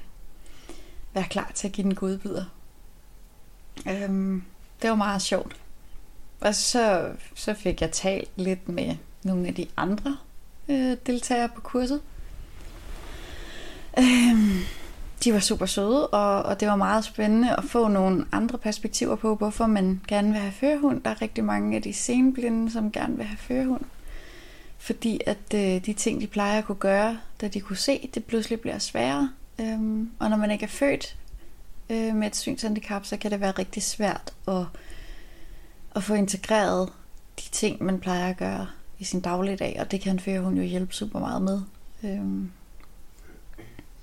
være 1.15 1.25
klar 1.31 1.51
til 1.55 1.69
at 1.69 1.73
give 1.73 1.85
den 1.85 1.95
godbidder. 1.95 2.45
Øh, 3.89 4.43
det 4.83 4.91
var 4.91 4.97
meget 4.97 5.23
sjovt. 5.23 5.57
Og 6.41 6.55
så, 6.55 7.13
så 7.35 7.55
fik 7.55 7.81
jeg 7.81 7.91
talt 7.91 8.31
lidt 8.37 8.69
med 8.69 8.97
nogle 9.23 9.49
af 9.49 9.55
de 9.55 9.67
andre 9.77 10.17
øh, 10.69 10.97
deltagere 11.07 11.49
på 11.49 11.61
kurset. 11.61 12.01
Øhm, 13.99 14.59
de 15.25 15.33
var 15.33 15.39
super 15.39 15.67
søde, 15.67 16.07
og, 16.07 16.43
og 16.43 16.61
det 16.61 16.69
var 16.69 16.77
meget 16.77 17.05
spændende 17.05 17.57
at 17.57 17.65
få 17.65 17.89
nogle 17.89 18.27
andre 18.33 18.59
perspektiver 18.59 19.17
på, 19.17 19.35
hvorfor 19.35 19.67
man 19.67 20.01
gerne 20.09 20.29
vil 20.29 20.41
have 20.41 20.53
førerhund. 20.53 21.03
Der 21.03 21.11
er 21.11 21.23
rigtig 21.23 21.45
mange 21.45 21.77
af 21.77 21.83
de 21.83 21.93
senblinde, 21.93 22.71
som 22.71 22.93
gerne 22.93 23.17
vil 23.17 23.27
have 23.27 23.39
førerhund. 23.39 23.85
Fordi 24.85 25.21
at 25.27 25.55
øh, 25.55 25.87
de 25.87 25.93
ting, 25.93 26.21
de 26.21 26.27
plejer 26.27 26.59
at 26.59 26.65
kunne 26.65 26.77
gøre, 26.77 27.21
da 27.41 27.49
de 27.49 27.61
kunne 27.61 27.77
se, 27.77 28.11
det 28.15 28.25
pludselig 28.25 28.61
bliver 28.61 28.79
sværere. 28.79 29.31
Øhm, 29.61 30.11
og 30.19 30.31
når 30.31 30.37
man 30.37 30.51
ikke 30.51 30.65
er 30.65 30.69
født 30.69 31.17
øh, 31.91 32.15
med 32.15 32.27
et 32.27 32.37
synshandicap, 32.37 33.05
så 33.05 33.17
kan 33.17 33.31
det 33.31 33.41
være 33.41 33.51
rigtig 33.51 33.83
svært 33.83 34.35
at, 34.49 34.65
at 35.97 36.03
få 36.03 36.15
integreret 36.15 36.89
de 37.39 37.43
ting, 37.53 37.83
man 37.83 38.01
plejer 38.01 38.31
at 38.31 38.37
gøre 38.37 38.67
i 38.99 39.05
sin 39.05 39.21
dagligdag. 39.21 39.77
Og 39.81 39.91
det 39.91 40.01
kan 40.01 40.13
en 40.13 40.21
førerhund 40.21 40.57
jo 40.57 40.63
hjælpe 40.63 40.95
super 40.95 41.19
meget 41.19 41.43
med. 41.43 41.61
Øhm, 42.05 42.51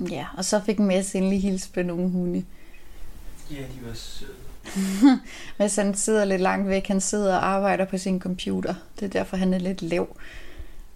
ja, 0.10 0.26
og 0.38 0.46
så 0.46 0.62
fik 0.66 0.80
Mads 0.80 1.16
endelig 1.16 1.42
hilse 1.42 1.72
på 1.72 1.82
nogle 1.82 2.10
hunde. 2.10 2.46
Ja, 3.52 3.56
de 3.56 3.88
var 3.88 3.94
søde. 3.94 4.32
Mads 5.60 5.76
han 5.76 5.96
sidder 5.96 6.26
lidt 6.26 6.42
langt 6.42 6.70
væk. 6.70 6.88
Han 6.88 7.02
sidder 7.02 7.36
og 7.36 7.46
arbejder 7.46 7.86
på 7.86 7.98
sin 7.98 8.20
computer. 8.20 8.76
Det 9.00 9.06
er 9.06 9.10
derfor, 9.10 9.38
han 9.38 9.54
er 9.54 9.60
lidt 9.60 9.82
lav. 9.82 10.16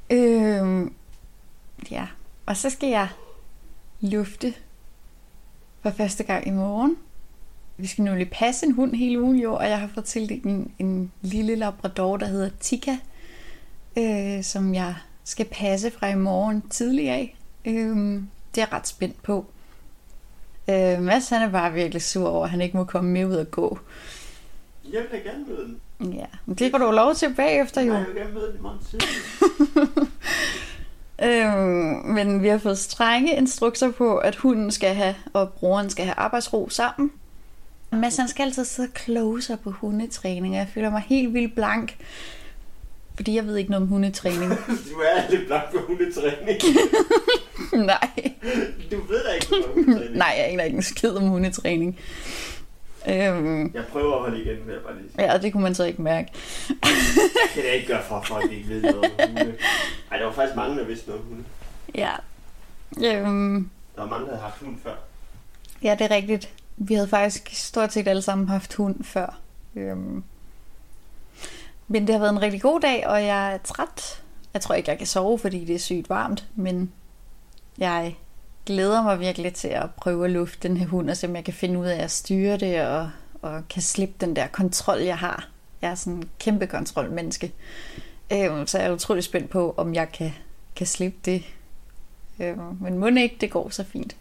Øh, 0.09 0.91
ja, 1.91 2.07
og 2.45 2.57
så 2.57 2.69
skal 2.69 2.89
jeg 2.89 3.07
lufte 4.01 4.53
for 5.81 5.89
første 5.89 6.23
gang 6.23 6.47
i 6.47 6.51
morgen. 6.51 6.97
Vi 7.77 7.87
skal 7.87 8.03
nemlig 8.03 8.29
passe 8.29 8.65
en 8.65 8.71
hund 8.71 8.95
hele 8.95 9.21
ugen 9.21 9.35
jo, 9.35 9.55
og 9.55 9.69
jeg 9.69 9.79
har 9.79 9.87
fået 9.93 10.05
tildelt 10.05 10.43
en, 10.43 10.71
en 10.79 11.11
lille 11.21 11.55
labrador, 11.55 12.17
der 12.17 12.25
hedder 12.25 12.49
Tika, 12.59 12.97
øh, 13.97 14.43
som 14.43 14.73
jeg 14.73 14.95
skal 15.23 15.45
passe 15.45 15.91
fra 15.91 16.07
i 16.07 16.15
morgen 16.15 16.61
tidlig 16.69 17.09
af. 17.09 17.37
Øh, 17.65 17.95
det 18.55 18.61
er 18.61 18.67
jeg 18.67 18.73
ret 18.73 18.87
spændt 18.87 19.23
på. 19.23 19.45
Øh, 20.69 21.01
Mads 21.01 21.29
han 21.29 21.41
er 21.41 21.51
bare 21.51 21.73
virkelig 21.73 22.01
sur 22.01 22.29
over, 22.29 22.43
at 22.43 22.49
han 22.49 22.61
ikke 22.61 22.77
må 22.77 22.83
komme 22.83 23.11
med 23.11 23.25
ud 23.25 23.35
og 23.35 23.51
gå. 23.51 23.79
Jeg 24.91 25.01
vil 25.01 25.09
da 25.11 25.29
gerne 25.29 25.45
møde 25.47 25.77
den. 25.99 26.13
Ja, 26.13 26.25
men 26.45 26.55
det 26.55 26.71
får 26.71 26.77
du 26.77 26.91
lov 26.91 27.15
til 27.15 27.33
bagefter 27.35 27.81
jo. 27.81 27.93
Nej, 27.93 27.97
jeg 27.97 28.07
vil 28.07 28.15
gerne 28.15 28.33
møde 28.33 28.47
den 28.47 28.55
i 28.55 28.61
morgen 28.61 28.79
tidlig. 28.89 29.07
Øhm, 31.25 32.13
men 32.13 32.43
vi 32.43 32.47
har 32.47 32.57
fået 32.57 32.77
strenge 32.77 33.35
instrukser 33.35 33.91
på, 33.91 34.17
at 34.17 34.35
hunden 34.35 34.71
skal 34.71 34.95
have, 34.95 35.15
og 35.33 35.53
broren 35.53 35.89
skal 35.89 36.05
have 36.05 36.15
arbejdsro 36.17 36.69
sammen. 36.69 37.11
Mads 37.91 38.17
han 38.17 38.27
skal 38.27 38.43
altid 38.43 38.65
sidde 38.65 38.87
og 38.87 38.93
kloge 38.93 39.41
sig 39.41 39.59
på 39.59 39.71
hundetræning, 39.71 40.53
og 40.53 40.59
jeg 40.59 40.67
føler 40.73 40.89
mig 40.89 41.03
helt 41.07 41.33
vildt 41.33 41.55
blank. 41.55 41.95
Fordi 43.15 43.35
jeg 43.35 43.45
ved 43.47 43.55
ikke 43.57 43.71
noget 43.71 43.81
om 43.81 43.87
hundetræning. 43.87 44.51
du 44.91 44.99
er 44.99 45.29
lidt 45.29 45.47
blank 45.47 45.71
på 45.71 45.77
hundetræning. 45.87 46.59
Nej. 47.85 48.33
Du 48.91 49.01
ved 49.09 49.23
da 49.27 49.31
ikke 49.31 49.47
noget 49.51 49.65
om 49.65 49.71
hundetræning. 49.73 50.17
Nej, 50.17 50.35
jeg 50.37 50.45
aner 50.47 50.63
ikke 50.63 50.75
en 50.75 50.83
skid 50.83 51.09
om 51.09 51.27
hundetræning. 51.27 51.99
Øhm, 53.09 53.71
Jeg 53.73 53.83
prøver 53.91 54.13
at 54.15 54.19
holde 54.21 54.41
igen, 54.41 54.57
vil 54.67 54.73
jeg 54.73 54.81
bare 54.83 54.95
lige 54.97 55.09
sige. 55.15 55.31
ja, 55.31 55.37
det 55.37 55.51
kunne 55.53 55.63
man 55.63 55.75
så 55.75 55.83
ikke 55.83 56.01
mærke. 56.01 56.31
Det 56.67 56.77
kan 57.53 57.63
jeg 57.65 57.73
ikke 57.73 57.87
gøre 57.87 58.03
for, 58.03 58.15
at 58.15 58.27
folk 58.27 58.51
ikke 58.51 58.69
ved 58.69 58.81
noget 58.81 58.95
om 58.97 59.11
hunde. 59.27 59.55
Ej, 60.11 60.17
der 60.17 60.25
var 60.25 60.31
faktisk 60.33 60.55
mange, 60.55 60.77
der 60.77 60.85
vidste 60.85 61.07
noget 61.09 61.21
om 61.21 61.27
hunde. 61.27 61.43
Ja. 61.95 62.11
Øhm, 62.97 63.69
Der 63.95 64.01
var 64.01 64.09
mange, 64.09 64.25
der 64.25 64.31
havde 64.31 64.41
haft 64.43 64.59
hund 64.63 64.75
før. 64.83 64.93
Ja, 65.83 65.95
det 65.99 66.11
er 66.11 66.15
rigtigt. 66.15 66.53
Vi 66.77 66.93
havde 66.93 67.07
faktisk 67.07 67.49
stort 67.53 67.93
set 67.93 68.07
alle 68.07 68.21
sammen 68.21 68.49
haft 68.49 68.73
hund 68.73 69.03
før. 69.03 69.37
Øhm. 69.75 70.23
Men 71.87 72.07
det 72.07 72.15
har 72.15 72.19
været 72.19 72.31
en 72.33 72.41
rigtig 72.41 72.61
god 72.61 72.79
dag, 72.79 73.07
og 73.07 73.23
jeg 73.25 73.53
er 73.53 73.57
træt. 73.57 74.23
Jeg 74.53 74.61
tror 74.61 74.75
ikke, 74.75 74.89
jeg 74.89 74.97
kan 74.97 75.07
sove, 75.07 75.39
fordi 75.39 75.65
det 75.65 75.75
er 75.75 75.79
sygt 75.79 76.09
varmt, 76.09 76.45
men 76.55 76.91
jeg 77.77 78.15
glæder 78.65 79.03
mig 79.03 79.19
virkelig 79.19 79.53
til 79.53 79.67
at 79.67 79.89
prøve 79.97 80.25
at 80.25 80.31
lufte 80.31 80.67
den 80.67 80.77
her 80.77 80.87
hund, 80.87 81.09
og 81.09 81.17
se 81.17 81.27
om 81.27 81.35
jeg 81.35 81.43
kan 81.43 81.53
finde 81.53 81.79
ud 81.79 81.85
af 81.85 82.03
at 82.03 82.11
styre 82.11 82.57
det, 82.57 82.81
og, 82.81 83.09
og 83.41 83.67
kan 83.69 83.81
slippe 83.81 84.15
den 84.21 84.35
der 84.35 84.47
kontrol, 84.47 84.99
jeg 84.99 85.17
har. 85.17 85.49
Jeg 85.81 85.91
er 85.91 85.95
sådan 85.95 86.13
en 86.13 86.29
kæmpe 86.39 86.67
kontrolmenneske. 86.67 87.51
Øh, 88.33 88.67
så 88.67 88.77
jeg 88.77 88.87
er 88.87 88.91
utrolig 88.93 89.23
spændt 89.23 89.49
på, 89.49 89.73
om 89.77 89.93
jeg 89.93 90.11
kan, 90.11 90.33
kan 90.75 90.87
slippe 90.87 91.17
det. 91.25 91.43
Øh, 92.39 92.81
men 92.81 92.97
må 92.97 93.07
ikke, 93.07 93.37
det 93.41 93.51
går 93.51 93.69
så 93.69 93.83
fint. 93.83 94.15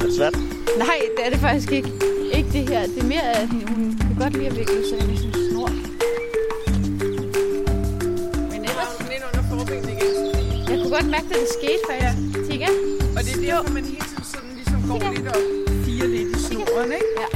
Er 0.00 0.04
det 0.06 0.14
svært? 0.16 0.36
Nej, 0.78 0.98
det 1.16 1.26
er 1.26 1.30
det 1.30 1.38
faktisk 1.40 1.72
ikke. 1.72 1.92
Ikke 2.34 2.48
det 2.52 2.68
her. 2.68 2.80
Det 2.86 2.98
er 2.98 3.06
mere, 3.14 3.22
at 3.36 3.48
hun 3.48 3.98
kan 4.00 4.16
godt 4.20 4.32
lide 4.32 4.46
at 4.46 4.56
vikle 4.58 4.82
sig 4.88 4.98
i 5.14 5.16
sin 5.16 5.32
snor. 5.50 5.68
Men 8.50 8.60
ellers, 8.68 8.92
Kom 8.98 9.08
ind 9.16 9.24
under 9.28 9.42
forbenene 9.50 9.92
igen, 9.96 10.10
jeg 10.70 10.76
kunne 10.82 10.92
godt 10.96 11.08
mærke, 11.10 11.26
at 11.30 11.36
det 11.40 11.48
skete 11.58 11.82
faktisk. 11.90 12.50
Tika, 12.50 12.68
Og 13.16 13.20
det 13.24 13.32
er 13.36 13.40
derfor, 13.46 13.72
man 13.72 13.84
hele 13.84 14.04
tiden 14.10 14.24
sådan 14.32 14.50
ligesom 14.58 14.78
går 14.88 15.12
lidt 15.14 15.26
og 15.34 15.40
fire 15.84 16.06
lidt 16.14 16.28
i 16.36 16.38
snoren, 16.48 16.92
ikke? 16.98 17.10
Ja. 17.22 17.31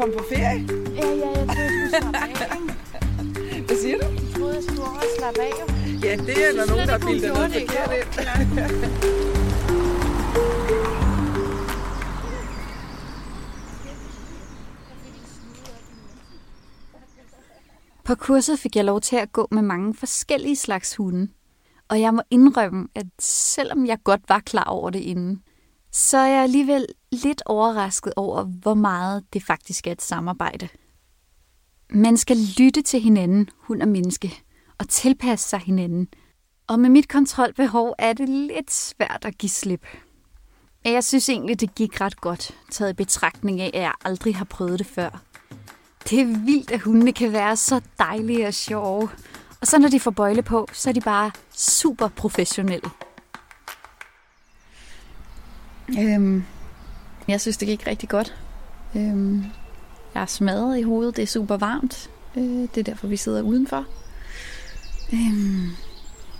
Kommet 0.00 0.18
på 0.18 0.24
ferie? 0.24 0.68
Ja, 0.96 1.08
ja, 1.08 1.28
jeg 1.28 1.46
troede, 1.48 1.70
jeg 1.72 1.82
skulle 1.82 1.90
slappe 1.90 2.18
af. 2.18 2.28
ikke? 3.54 3.66
Hvad 3.66 3.76
siger 3.76 3.98
du? 3.98 4.04
Jeg 4.04 4.34
troede, 4.34 4.54
jeg 4.54 4.62
skulle 4.62 4.80
over 4.80 4.96
og 4.96 5.04
slappe 5.18 5.40
af. 5.40 5.50
Ja, 6.04 6.16
det 6.16 6.48
er 6.48 6.52
der 6.52 6.66
nogen, 6.66 6.88
der 6.88 6.98
har 6.98 7.06
bildet 7.06 7.32
noget 7.34 7.52
forkert 7.52 7.90
ind. 7.92 8.06
På 18.04 18.14
kurset 18.14 18.58
fik 18.58 18.76
jeg 18.76 18.84
lov 18.84 19.00
til 19.00 19.16
at 19.16 19.32
gå 19.32 19.48
med 19.50 19.62
mange 19.62 19.94
forskellige 19.94 20.56
slags 20.56 20.96
hunde. 20.96 21.28
Og 21.88 22.00
jeg 22.00 22.14
må 22.14 22.22
indrømme, 22.30 22.88
at 22.94 23.06
selvom 23.18 23.86
jeg 23.86 23.98
godt 24.04 24.20
var 24.28 24.38
klar 24.40 24.64
over 24.64 24.90
det 24.90 25.00
inden, 25.00 25.42
så 25.92 26.18
er 26.18 26.26
jeg 26.26 26.42
alligevel 26.42 26.86
lidt 27.12 27.42
overrasket 27.46 28.12
over, 28.16 28.44
hvor 28.44 28.74
meget 28.74 29.24
det 29.32 29.42
faktisk 29.42 29.86
er 29.86 29.92
et 29.92 30.02
samarbejde. 30.02 30.68
Man 31.90 32.16
skal 32.16 32.36
lytte 32.58 32.82
til 32.82 33.00
hinanden, 33.00 33.48
hund 33.56 33.82
og 33.82 33.88
menneske, 33.88 34.42
og 34.78 34.88
tilpasse 34.88 35.48
sig 35.48 35.58
hinanden. 35.58 36.08
Og 36.66 36.80
med 36.80 36.90
mit 36.90 37.08
kontrolbehov 37.08 37.94
er 37.98 38.12
det 38.12 38.28
lidt 38.28 38.72
svært 38.72 39.24
at 39.24 39.38
give 39.38 39.50
slip. 39.50 39.86
Men 40.84 40.92
jeg 40.92 41.04
synes 41.04 41.28
egentlig, 41.28 41.60
det 41.60 41.74
gik 41.74 42.00
ret 42.00 42.20
godt, 42.20 42.54
taget 42.70 42.90
i 42.90 42.94
betragtning 42.94 43.60
af, 43.60 43.70
at 43.74 43.80
jeg 43.80 43.92
aldrig 44.04 44.36
har 44.36 44.44
prøvet 44.44 44.78
det 44.78 44.86
før. 44.86 45.22
Det 46.10 46.20
er 46.20 46.44
vildt, 46.44 46.70
at 46.70 46.80
hundene 46.80 47.12
kan 47.12 47.32
være 47.32 47.56
så 47.56 47.80
dejlige 47.98 48.46
og 48.46 48.54
sjove. 48.54 49.08
Og 49.60 49.66
så 49.66 49.78
når 49.78 49.88
de 49.88 50.00
får 50.00 50.10
bøjle 50.10 50.42
på, 50.42 50.68
så 50.72 50.88
er 50.88 50.92
de 50.92 51.00
bare 51.00 51.30
super 51.52 52.08
professionelle. 52.08 52.90
Øhm, 55.98 56.44
jeg 57.28 57.40
synes, 57.40 57.56
det 57.56 57.68
gik 57.68 57.86
rigtig 57.86 58.08
godt. 58.08 58.36
Øhm, 58.96 59.44
jeg 60.14 60.22
er 60.22 60.26
smadret 60.26 60.78
i 60.78 60.82
hovedet. 60.82 61.16
Det 61.16 61.22
er 61.22 61.26
super 61.26 61.56
varmt. 61.56 62.10
Øh, 62.36 62.42
det 62.42 62.78
er 62.78 62.82
derfor, 62.82 63.06
vi 63.06 63.16
sidder 63.16 63.42
udenfor. 63.42 63.84
Øhm, 65.12 65.70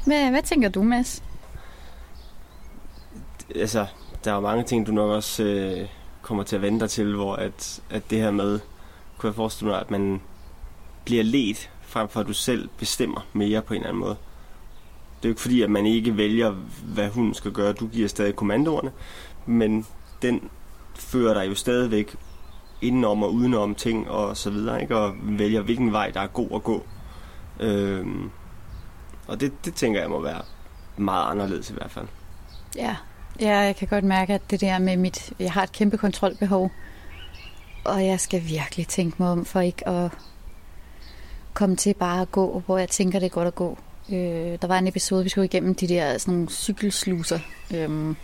hvad, 0.06 0.30
hvad 0.30 0.42
tænker 0.42 0.68
du, 0.68 0.82
Mads? 0.82 1.22
Altså, 3.54 3.86
der 4.24 4.30
er 4.30 4.34
jo 4.34 4.40
mange 4.40 4.64
ting, 4.64 4.86
du 4.86 4.92
nok 4.92 5.10
også 5.10 5.42
øh, 5.42 5.88
kommer 6.22 6.42
til 6.42 6.56
at 6.56 6.62
vente 6.62 6.80
dig 6.80 6.90
til, 6.90 7.14
hvor 7.14 7.34
at, 7.34 7.80
at 7.90 8.10
det 8.10 8.18
her 8.18 8.30
med, 8.30 8.60
kunne 9.18 9.28
jeg 9.28 9.34
forestille 9.34 9.70
mig, 9.70 9.80
at 9.80 9.90
man 9.90 10.20
bliver 11.04 11.22
let, 11.22 11.70
frem 11.82 12.08
for 12.08 12.20
at 12.20 12.26
du 12.26 12.32
selv 12.32 12.68
bestemmer 12.78 13.26
mere 13.32 13.62
på 13.62 13.74
en 13.74 13.80
eller 13.80 13.88
anden 13.88 14.00
måde. 14.00 14.16
Det 15.20 15.24
er 15.24 15.28
jo 15.28 15.32
ikke 15.32 15.40
fordi, 15.40 15.62
at 15.62 15.70
man 15.70 15.86
ikke 15.86 16.16
vælger, 16.16 16.50
hvad 16.84 17.08
hunden 17.08 17.34
skal 17.34 17.52
gøre. 17.52 17.72
Du 17.72 17.86
giver 17.86 18.08
stadig 18.08 18.36
kommandoerne, 18.36 18.92
men 19.46 19.86
den 20.22 20.50
fører 20.94 21.34
dig 21.34 21.48
jo 21.48 21.54
stadigvæk 21.54 22.16
indenom 22.82 23.22
og 23.22 23.34
udenom 23.34 23.74
ting 23.74 24.10
og 24.10 24.36
så 24.36 24.50
videre, 24.50 24.82
ikke? 24.82 24.96
og 24.96 25.14
vælger, 25.22 25.62
hvilken 25.62 25.92
vej, 25.92 26.10
der 26.10 26.20
er 26.20 26.26
god 26.26 26.48
at 26.54 26.62
gå. 26.62 26.86
Øhm, 27.60 28.30
og 29.26 29.40
det, 29.40 29.64
det 29.64 29.74
tænker 29.74 30.00
jeg 30.00 30.10
må 30.10 30.20
være 30.22 30.42
meget 30.96 31.30
anderledes 31.30 31.70
i 31.70 31.74
hvert 31.74 31.90
fald. 31.90 32.06
Ja. 32.76 32.96
ja, 33.40 33.58
jeg 33.58 33.76
kan 33.76 33.88
godt 33.88 34.04
mærke, 34.04 34.34
at 34.34 34.50
det 34.50 34.60
der 34.60 34.78
med 34.78 34.96
mit... 34.96 35.32
Jeg 35.38 35.52
har 35.52 35.62
et 35.62 35.72
kæmpe 35.72 35.96
kontrolbehov. 35.96 36.70
Og 37.84 38.06
jeg 38.06 38.20
skal 38.20 38.42
virkelig 38.44 38.86
tænke 38.86 39.16
mig 39.18 39.28
om, 39.28 39.44
for 39.44 39.60
ikke 39.60 39.88
at 39.88 40.10
komme 41.54 41.76
til 41.76 41.94
bare 41.94 42.22
at 42.22 42.32
gå, 42.32 42.62
hvor 42.66 42.78
jeg 42.78 42.88
tænker, 42.88 43.18
det 43.18 43.26
er 43.26 43.30
godt 43.30 43.48
at 43.48 43.54
gå. 43.54 43.78
Øh, 44.12 44.58
der 44.62 44.66
var 44.66 44.78
en 44.78 44.86
episode, 44.86 45.22
vi 45.22 45.28
skulle 45.28 45.44
igennem 45.44 45.74
de 45.74 45.88
der 45.88 46.18
sådan 46.18 46.34
nogle 46.34 46.48
cykelsluser. 46.50 47.38
Øhm, 47.74 48.16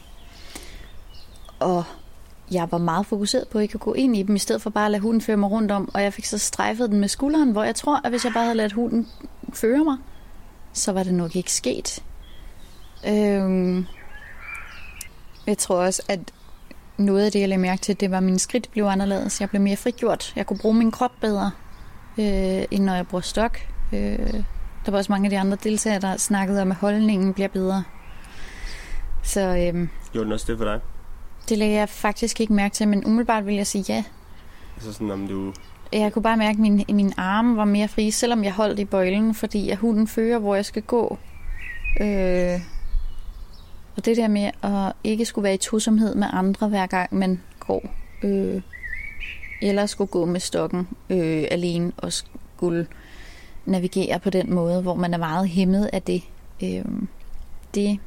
og 1.61 1.85
jeg 2.51 2.69
var 2.71 2.79
meget 2.79 3.07
fokuseret 3.07 3.49
på 3.49 3.59
ikke 3.59 3.75
at 3.75 3.81
gå 3.81 3.93
ind 3.95 4.17
i 4.17 4.23
dem, 4.23 4.37
i 4.37 4.39
stedet 4.39 4.63
for 4.63 4.71
bare 4.71 4.85
at 4.85 4.91
lade 4.91 5.03
hunden 5.03 5.21
føre 5.21 5.37
mig 5.37 5.51
rundt 5.51 5.71
om. 5.71 5.91
Og 5.95 6.03
jeg 6.03 6.13
fik 6.13 6.25
så 6.25 6.39
strejfet 6.39 6.91
den 6.91 7.01
med 7.01 7.09
skulderen, 7.09 7.51
hvor 7.51 7.65
jeg 7.65 7.75
tror, 7.75 8.01
at 8.05 8.11
hvis 8.11 8.25
jeg 8.25 8.33
bare 8.33 8.45
havde 8.45 8.57
ladet 8.57 8.73
hunden 8.73 9.09
føre 9.53 9.85
mig, 9.85 9.97
så 10.73 10.93
var 10.93 11.03
det 11.03 11.15
nok 11.15 11.37
ikke 11.37 11.53
sket. 11.53 12.03
Øhm, 13.09 13.87
jeg 15.47 15.59
tror 15.59 15.77
også, 15.77 16.03
at 16.09 16.21
noget 16.97 17.25
af 17.25 17.33
det, 17.33 17.41
jeg 17.41 17.49
lagde 17.49 17.63
mærke 17.63 17.81
til, 17.81 18.01
det 18.01 18.11
var, 18.11 18.17
at 18.17 18.23
mine 18.23 18.39
skridt 18.39 18.71
blev 18.73 18.85
anderledes. 18.85 19.41
Jeg 19.41 19.49
blev 19.51 19.63
mere 19.63 19.77
frigjort. 19.77 20.33
Jeg 20.37 20.47
kunne 20.47 20.59
bruge 20.59 20.75
min 20.75 20.91
krop 20.91 21.13
bedre, 21.21 21.51
øh, 22.19 22.65
end 22.71 22.85
når 22.85 22.95
jeg 22.95 23.07
bruger 23.07 23.23
stok. 23.23 23.59
Øh, 23.93 24.43
der 24.87 24.91
var 24.91 24.99
også 24.99 25.13
mange 25.13 25.27
af 25.27 25.31
de 25.31 25.39
andre 25.39 25.57
deltagere, 25.65 26.01
der 26.01 26.17
snakkede 26.17 26.63
om, 26.63 26.71
at 26.71 26.77
holdningen 26.77 27.35
bliver 27.35 27.49
bedre. 27.49 27.85
Så 29.23 29.41
øhm, 29.41 29.89
Gjorde 30.13 30.25
den 30.25 30.33
også 30.33 30.47
det 30.49 30.59
for 30.59 30.65
dig? 30.65 30.81
Det 31.49 31.59
lagde 31.59 31.75
jeg 31.75 31.88
faktisk 31.88 32.41
ikke 32.41 32.53
mærke 32.53 32.75
til, 32.75 32.88
men 32.88 33.05
umiddelbart 33.05 33.47
vil 33.47 33.55
jeg 33.55 33.67
sige 33.67 33.85
ja. 33.88 34.05
Altså 34.76 34.93
sådan, 34.93 35.11
om 35.11 35.29
du... 35.29 35.53
Jeg 35.93 36.12
kunne 36.12 36.23
bare 36.23 36.37
mærke, 36.37 36.57
at 36.57 36.59
min, 36.59 36.85
min 36.88 37.12
arme 37.17 37.57
var 37.57 37.65
mere 37.65 37.88
fri, 37.88 38.11
selvom 38.11 38.45
jeg 38.45 38.53
holdt 38.53 38.79
i 38.79 38.85
bøjlen, 38.85 39.35
fordi 39.35 39.71
at 39.71 39.79
hunden 39.79 40.07
fører, 40.07 40.38
hvor 40.38 40.55
jeg 40.55 40.65
skal 40.65 40.83
gå. 40.83 41.19
Øh, 42.00 42.61
og 43.97 44.05
det 44.05 44.17
der 44.17 44.29
med 44.29 44.50
at 44.62 44.93
ikke 45.05 45.25
skulle 45.25 45.43
være 45.43 45.55
i 45.55 45.59
tosomhed 45.59 46.15
med 46.15 46.26
andre, 46.33 46.69
hver 46.69 46.87
gang 46.87 47.15
man 47.15 47.41
går. 47.61 47.83
Øh, 48.23 48.62
eller 49.62 49.87
skulle 49.87 50.09
gå 50.09 50.25
med 50.25 50.41
stokken 50.41 50.88
øh, 51.11 51.45
alene 51.50 51.93
og 51.97 52.12
skulle 52.12 52.87
navigere 53.67 54.19
på 54.19 54.31
den 54.31 54.55
måde, 54.55 54.83
hvor 54.83 54.95
man 54.95 55.15
er 55.15 55.19
meget 55.19 55.49
hæmmet 55.49 55.91
af 55.93 56.03
det. 56.03 56.23
Øh, 56.62 56.85
det, 57.75 57.99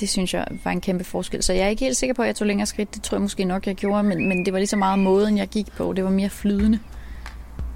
det 0.00 0.08
synes 0.08 0.34
jeg 0.34 0.46
var 0.64 0.70
en 0.70 0.80
kæmpe 0.80 1.04
forskel. 1.04 1.42
Så 1.42 1.52
jeg 1.52 1.64
er 1.64 1.68
ikke 1.68 1.84
helt 1.84 1.96
sikker 1.96 2.14
på, 2.14 2.22
at 2.22 2.28
jeg 2.28 2.36
tog 2.36 2.46
længere 2.46 2.66
skridt. 2.66 2.94
Det 2.94 3.02
tror 3.02 3.16
jeg 3.16 3.22
måske 3.22 3.44
nok, 3.44 3.66
jeg 3.66 3.74
gjorde, 3.74 4.02
men, 4.02 4.28
men 4.28 4.44
det 4.44 4.52
var 4.52 4.58
lige 4.58 4.66
så 4.66 4.76
meget 4.76 4.98
måden, 4.98 5.38
jeg 5.38 5.48
gik 5.48 5.66
på. 5.76 5.92
Det 5.92 6.04
var 6.04 6.10
mere 6.10 6.30
flydende. 6.30 6.78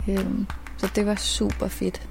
Øhm, 0.09 0.47
så 0.79 0.89
det 0.95 1.07
var 1.07 1.15
super 1.15 1.69
fedt. 1.69 2.10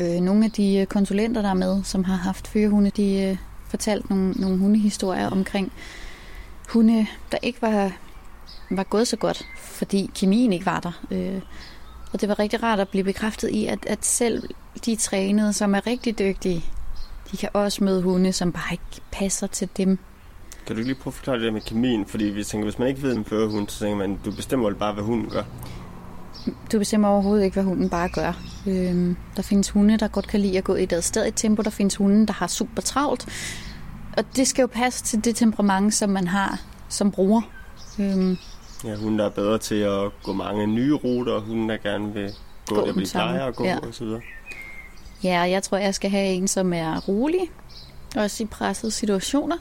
Øh, 0.00 0.20
nogle 0.20 0.44
af 0.44 0.50
de 0.50 0.76
øh, 0.76 0.86
konsulenter, 0.86 1.42
der 1.42 1.50
er 1.50 1.54
med, 1.54 1.84
som 1.84 2.04
har 2.04 2.16
haft 2.16 2.48
førerhunde, 2.48 2.90
de 2.90 3.22
øh, 3.22 3.36
fortalte 3.68 4.08
nogle, 4.08 4.32
nogle 4.32 4.58
hundehistorier 4.58 5.30
omkring 5.30 5.72
hunde, 6.68 7.06
der 7.32 7.38
ikke 7.42 7.62
var, 7.62 7.92
var 8.70 8.82
gået 8.82 9.08
så 9.08 9.16
godt, 9.16 9.46
fordi 9.58 10.10
kemien 10.14 10.52
ikke 10.52 10.66
var 10.66 10.80
der. 10.80 10.92
Øh, 11.10 11.40
og 12.12 12.20
det 12.20 12.28
var 12.28 12.38
rigtig 12.38 12.62
rart 12.62 12.80
at 12.80 12.88
blive 12.88 13.04
bekræftet 13.04 13.50
i, 13.50 13.66
at, 13.66 13.86
at 13.86 14.04
selv 14.04 14.42
de 14.86 14.96
trænede, 14.96 15.52
som 15.52 15.74
er 15.74 15.86
rigtig 15.86 16.18
dygtige, 16.18 16.64
de 17.32 17.36
kan 17.36 17.48
også 17.52 17.84
møde 17.84 18.02
hunde, 18.02 18.32
som 18.32 18.52
bare 18.52 18.72
ikke 18.72 19.00
passer 19.12 19.46
til 19.46 19.68
dem. 19.76 19.98
Kan 20.66 20.76
du 20.76 20.82
lige 20.82 20.94
prøve 20.94 21.10
at 21.10 21.14
forklare 21.14 21.36
det 21.36 21.44
der 21.44 21.52
med 21.52 21.60
kemien? 21.60 22.06
Fordi 22.06 22.24
vi 22.24 22.44
tænker, 22.44 22.64
hvis 22.64 22.78
man 22.78 22.88
ikke 22.88 23.02
ved 23.02 23.16
en 23.16 23.24
førerhund, 23.24 23.68
så 23.68 23.78
tænker 23.78 23.96
man, 23.96 24.20
du 24.24 24.30
bestemmer 24.30 24.66
vel 24.66 24.74
bare, 24.74 24.92
hvad 24.92 25.04
hunden 25.04 25.30
gør. 25.30 25.42
Du 26.72 26.78
bestemmer 26.78 27.08
overhovedet 27.08 27.44
ikke, 27.44 27.54
hvad 27.54 27.64
hunden 27.64 27.90
bare 27.90 28.08
gør. 28.08 28.32
Øhm, 28.66 29.16
der 29.36 29.42
findes 29.42 29.70
hunde, 29.70 29.96
der 29.96 30.08
godt 30.08 30.28
kan 30.28 30.40
lide 30.40 30.58
at 30.58 30.64
gå 30.64 30.74
i 30.74 30.82
et 30.82 30.92
adstadigt 30.92 31.36
tempo. 31.36 31.62
Der 31.62 31.70
findes 31.70 31.96
hunde, 31.96 32.26
der 32.26 32.32
har 32.32 32.46
super 32.46 32.82
travlt. 32.82 33.26
Og 34.16 34.24
det 34.36 34.46
skal 34.48 34.62
jo 34.62 34.66
passe 34.72 35.04
til 35.04 35.24
det 35.24 35.36
temperament, 35.36 35.94
som 35.94 36.10
man 36.10 36.26
har 36.28 36.60
som 36.88 37.10
bruger. 37.10 37.42
Øhm, 37.98 38.36
Ja, 38.84 38.94
hunden 38.96 39.18
der 39.18 39.24
er 39.24 39.30
bedre 39.30 39.58
til 39.58 39.74
at 39.74 40.22
gå 40.22 40.32
mange 40.32 40.66
nye 40.66 40.94
ruter, 40.94 41.32
og 41.32 41.42
hunden 41.42 41.68
der 41.68 41.76
gerne 41.76 42.12
vil 42.12 42.30
gå, 42.66 42.74
Gå 42.74 42.86
der 42.86 42.92
hvor 42.92 43.02
de 43.02 43.06
plejer 43.10 43.44
at 43.44 43.54
gå, 43.56 43.64
ja. 43.64 43.78
og 43.78 43.94
så 43.94 44.04
videre. 44.04 44.20
ja, 45.24 45.40
og 45.42 45.50
jeg 45.50 45.62
tror, 45.62 45.78
jeg 45.78 45.94
skal 45.94 46.10
have 46.10 46.26
en, 46.26 46.48
som 46.48 46.72
er 46.72 47.00
rolig. 47.08 47.40
Også 48.16 48.42
i 48.42 48.46
pressede 48.46 48.92
situationer. 48.92 49.56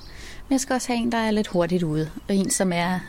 Men 0.48 0.52
jeg 0.54 0.60
skal 0.60 0.74
også 0.74 0.88
have 0.88 0.98
en, 1.04 1.12
der 1.12 1.18
er 1.18 1.32
lidt 1.32 1.48
hurtigt 1.48 1.84
ude. 1.84 2.10
Og 2.30 2.36
en, 2.36 2.50
som 2.50 2.72
er 2.74 3.00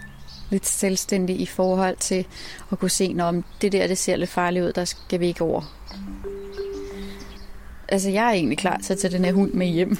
lidt 0.51 0.67
selvstændig 0.67 1.41
i 1.41 1.47
forhold 1.47 1.97
til 1.97 2.25
at 2.73 2.79
kunne 2.79 2.91
se, 2.91 3.13
når 3.13 3.43
det 3.63 3.73
der 3.73 3.87
det 3.87 3.99
ser 3.99 4.17
lidt 4.17 4.31
farligt 4.31 4.65
ud, 4.65 4.73
der 4.73 4.85
skal 4.85 5.21
vi 5.21 5.27
ikke 5.27 5.45
over. 5.45 5.63
Altså, 7.89 8.11
jeg 8.11 8.27
er 8.27 8.31
egentlig 8.31 8.59
klar 8.59 8.81
til 8.85 8.93
at 8.93 8.99
tage 8.99 9.17
den 9.17 9.25
her 9.25 9.33
hund 9.33 9.53
med 9.53 9.67
hjem. 9.67 9.97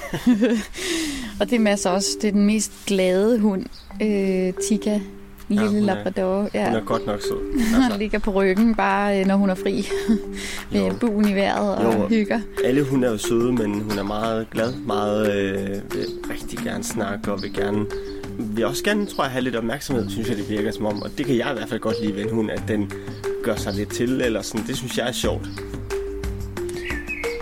og 1.41 1.51
det 1.51 1.53
er 1.53 1.59
Mads 1.61 1.87
også. 1.87 2.09
Det 2.23 2.29
er 2.29 2.33
den 2.33 2.47
mest 2.47 2.73
glade 2.87 3.39
hund. 3.39 3.67
Øh, 4.03 4.53
Tika. 4.69 5.01
Lille 5.49 5.69
hun 5.69 5.77
er- 5.77 5.81
Labrador. 5.95 6.49
Ja. 6.55 6.67
Hun 6.69 6.77
er 6.77 6.85
godt 6.85 7.07
nok 7.07 7.21
sød. 7.23 7.53
Altså, 7.83 7.99
ligger 7.99 8.19
på 8.19 8.31
ryggen, 8.31 8.75
bare 8.75 9.21
øh, 9.21 9.27
når 9.27 9.37
hun 9.37 9.51
er 9.51 9.55
fri. 9.55 9.87
Med 10.73 10.87
Jo. 10.87 10.95
buen 11.01 11.29
i 11.29 11.35
vejret 11.35 11.77
og 11.77 11.95
Jo. 11.95 12.09
hygger. 12.09 12.41
alle 12.65 12.83
hunde 12.83 13.07
er 13.07 13.11
jo 13.13 13.19
søde, 13.19 13.53
men 13.53 13.81
hun 13.81 13.99
er 13.99 14.03
meget 14.03 14.51
glad, 14.51 14.73
meget 14.75 15.33
øh, 15.37 15.69
vil 15.95 16.07
rigtig 16.31 16.59
gerne 16.59 16.85
snakke, 16.85 17.33
og 17.33 17.43
vil 17.43 17.53
gerne 17.55 17.87
vil 18.41 18.67
også 18.67 18.85
gerne, 18.85 19.07
tror 19.07 19.25
jeg, 19.25 19.33
have 19.33 19.43
lidt 19.43 19.57
opmærksomhed, 19.57 20.11
synes 20.11 20.29
jeg, 20.29 20.37
det 20.37 20.51
virker 20.51 20.73
som 20.73 20.87
om. 20.87 21.03
Og 21.03 21.11
det 21.19 21.27
kan 21.27 21.37
jeg 21.37 21.51
i 21.51 21.55
hvert 21.55 21.69
fald 21.69 21.81
godt 21.81 21.97
lide 22.03 22.15
ved 22.15 22.23
en 22.23 22.31
hund, 22.31 22.51
at 22.51 22.63
den 22.69 22.93
gør 23.43 23.57
sig 23.57 23.75
lidt 23.75 23.93
til, 23.93 24.21
eller 24.21 24.43
sådan. 24.43 24.67
Det 24.67 24.77
synes 24.77 24.99
jeg 24.99 25.09
er 25.09 25.13
sjovt. 25.13 25.49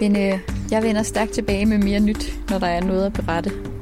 Men 0.01 0.17
øh, 0.17 0.39
jeg 0.71 0.83
vender 0.83 1.03
stærkt 1.03 1.31
tilbage 1.31 1.67
med 1.67 1.79
mere 1.79 2.01
nyt, 2.01 2.33
når 2.51 2.59
der 2.59 2.67
er 2.67 2.81
noget 2.81 3.07
at 3.07 3.13
berette. 3.13 3.78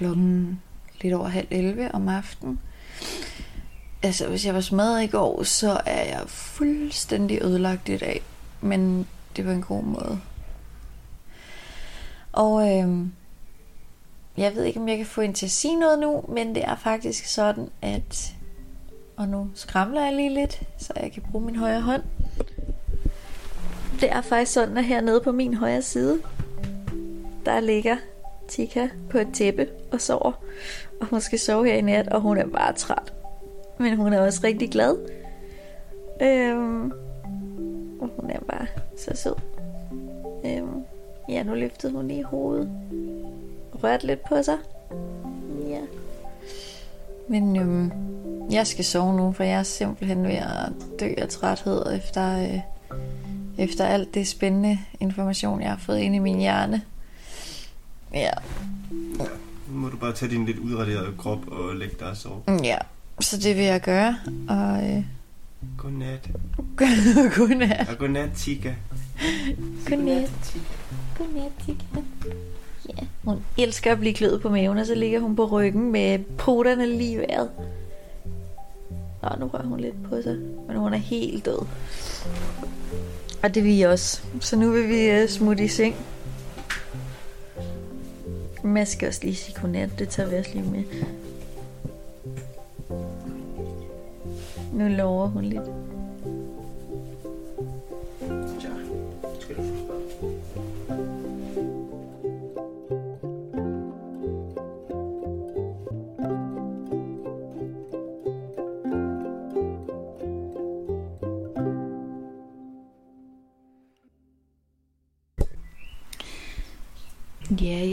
Klokken 0.00 0.60
lidt 1.00 1.14
over 1.14 1.28
halv 1.28 1.46
11 1.50 1.94
om 1.94 2.08
aftenen. 2.08 2.60
Altså, 4.02 4.28
hvis 4.28 4.46
jeg 4.46 4.54
var 4.54 4.60
smadret 4.60 5.02
i 5.02 5.06
går, 5.06 5.42
så 5.42 5.80
er 5.86 6.04
jeg 6.04 6.22
fuldstændig 6.26 7.42
ødelagt 7.42 7.88
i 7.88 7.96
dag. 7.96 8.22
Men 8.60 9.06
det 9.36 9.46
var 9.46 9.52
en 9.52 9.62
god 9.62 9.82
måde. 9.82 10.20
Og 12.32 12.78
øh, 12.78 13.06
jeg 14.36 14.54
ved 14.54 14.64
ikke, 14.64 14.80
om 14.80 14.88
jeg 14.88 14.96
kan 14.96 15.06
få 15.06 15.20
en 15.20 15.34
til 15.34 15.46
at 15.46 15.50
sige 15.50 15.80
noget 15.80 15.98
nu, 15.98 16.24
men 16.28 16.54
det 16.54 16.64
er 16.64 16.76
faktisk 16.76 17.26
sådan, 17.26 17.68
at... 17.82 18.34
Og 19.16 19.28
nu 19.28 19.50
skramler 19.54 20.04
jeg 20.04 20.14
lige 20.14 20.34
lidt, 20.34 20.62
så 20.78 20.92
jeg 20.96 21.12
kan 21.12 21.22
bruge 21.30 21.44
min 21.44 21.56
højre 21.56 21.80
hånd. 21.80 22.02
Det 24.00 24.12
er 24.12 24.20
faktisk 24.20 24.52
sådan, 24.52 24.76
at 24.76 24.84
hernede 24.84 25.20
på 25.20 25.32
min 25.32 25.54
højre 25.54 25.82
side, 25.82 26.20
der 27.46 27.60
ligger 27.60 27.96
Tika 28.50 28.88
på 29.10 29.18
et 29.18 29.28
tæppe 29.32 29.68
og 29.92 30.00
sover. 30.00 30.32
Og 31.00 31.06
hun 31.06 31.20
skal 31.20 31.38
sove 31.38 31.66
her 31.66 31.74
i 31.74 31.80
nat, 31.80 32.08
og 32.08 32.20
hun 32.20 32.38
er 32.38 32.46
bare 32.46 32.72
træt. 32.72 33.12
Men 33.78 33.96
hun 33.96 34.12
er 34.12 34.20
også 34.20 34.40
rigtig 34.44 34.70
glad. 34.70 34.96
Øhm, 36.22 36.92
og 38.00 38.10
hun 38.16 38.30
er 38.30 38.40
bare 38.40 38.66
så 38.96 39.10
sød. 39.14 39.34
Øhm, 40.44 40.84
ja, 41.28 41.42
nu 41.42 41.54
løftede 41.54 41.92
hun 41.92 42.08
lige 42.08 42.24
hovedet. 42.24 42.70
Rørte 43.82 44.06
lidt 44.06 44.20
på 44.28 44.42
sig. 44.42 44.58
Ja. 45.68 45.80
Men 47.28 47.56
øhm, 47.56 47.92
jeg 48.50 48.66
skal 48.66 48.84
sove 48.84 49.16
nu, 49.16 49.32
for 49.32 49.44
jeg 49.44 49.58
er 49.58 49.62
simpelthen 49.62 50.24
ved 50.24 50.34
at 50.34 50.72
dø 51.00 51.14
af 51.18 51.28
træthed 51.28 51.82
efter, 51.96 52.42
øh, 52.42 52.60
efter 53.58 53.86
alt 53.86 54.14
det 54.14 54.28
spændende 54.28 54.78
information, 55.00 55.60
jeg 55.60 55.70
har 55.70 55.78
fået 55.78 55.98
ind 55.98 56.14
i 56.14 56.18
min 56.18 56.38
hjerne. 56.38 56.82
Ja, 58.14 58.30
Nu 59.68 59.74
må 59.74 59.88
du 59.88 59.96
bare 59.96 60.12
tage 60.12 60.30
din 60.30 60.46
lidt 60.46 60.58
udraderede 60.58 61.12
krop 61.18 61.48
og 61.48 61.76
lægge 61.76 61.96
dig 62.00 62.08
og 62.08 62.16
sove. 62.16 62.42
ja. 62.64 62.76
Så 63.20 63.36
det 63.38 63.56
vil 63.56 63.64
jeg 63.64 63.80
gøre. 63.80 64.16
Og 64.48 64.90
øh, 64.90 65.04
Godnat. 65.78 66.30
godnat. 67.36 67.88
Og 67.88 67.98
godnat, 67.98 68.30
Tika. 68.36 68.74
Godnat. 69.88 70.56
Godnat, 71.18 71.52
Tika. 71.66 72.00
Ja, 72.88 73.06
hun 73.24 73.36
elsker 73.58 73.92
at 73.92 73.98
blive 73.98 74.14
kløet 74.14 74.42
på 74.42 74.48
maven, 74.48 74.78
og 74.78 74.86
så 74.86 74.94
ligger 74.94 75.20
hun 75.20 75.36
på 75.36 75.44
ryggen 75.46 75.92
med 75.92 76.18
poterne 76.18 76.86
lige 76.86 77.12
i 77.12 77.16
vejret. 77.18 77.50
Nå, 79.22 79.28
nu 79.40 79.46
rører 79.46 79.66
hun 79.66 79.80
lidt 79.80 80.02
på 80.08 80.22
sig, 80.22 80.36
men 80.68 80.76
hun 80.76 80.94
er 80.94 80.98
helt 80.98 81.44
død. 81.44 81.58
Og 83.42 83.54
det 83.54 83.64
vil 83.64 83.72
vi 83.76 83.82
også. 83.82 84.22
Så 84.40 84.56
nu 84.56 84.70
vil 84.70 84.88
vi 84.88 85.22
uh, 85.22 85.28
smutte 85.28 85.64
i 85.64 85.68
seng. 85.68 85.94
Mads 88.70 88.88
skal 88.88 89.08
også 89.08 89.20
lige 89.24 89.36
sige 89.36 89.60
godnat, 89.60 89.90
det 89.98 90.08
tager 90.08 90.28
vi 90.30 90.36
også 90.36 90.50
lige 90.54 90.70
med. 90.70 90.84
Nu 94.72 94.88
lover 94.88 95.26
hun 95.26 95.44
lidt. 95.44 95.79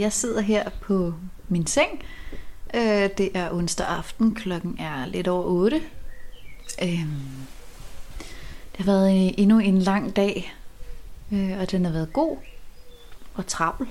Jeg 0.08 0.12
sidder 0.12 0.40
her 0.40 0.70
på 0.80 1.14
min 1.48 1.66
seng. 1.66 2.02
Øh, 2.74 3.08
det 3.18 3.30
er 3.34 3.52
onsdag 3.52 3.86
aften, 3.86 4.34
klokken 4.34 4.76
er 4.78 5.06
lidt 5.06 5.28
over 5.28 5.44
8. 5.44 5.82
Øh, 6.82 6.88
det 8.72 8.76
har 8.76 8.84
været 8.84 9.34
endnu 9.38 9.58
en 9.58 9.78
lang 9.78 10.16
dag, 10.16 10.54
øh, 11.32 11.58
og 11.60 11.70
den 11.70 11.84
har 11.84 11.92
været 11.92 12.12
god 12.12 12.36
og 13.34 13.46
travl. 13.46 13.88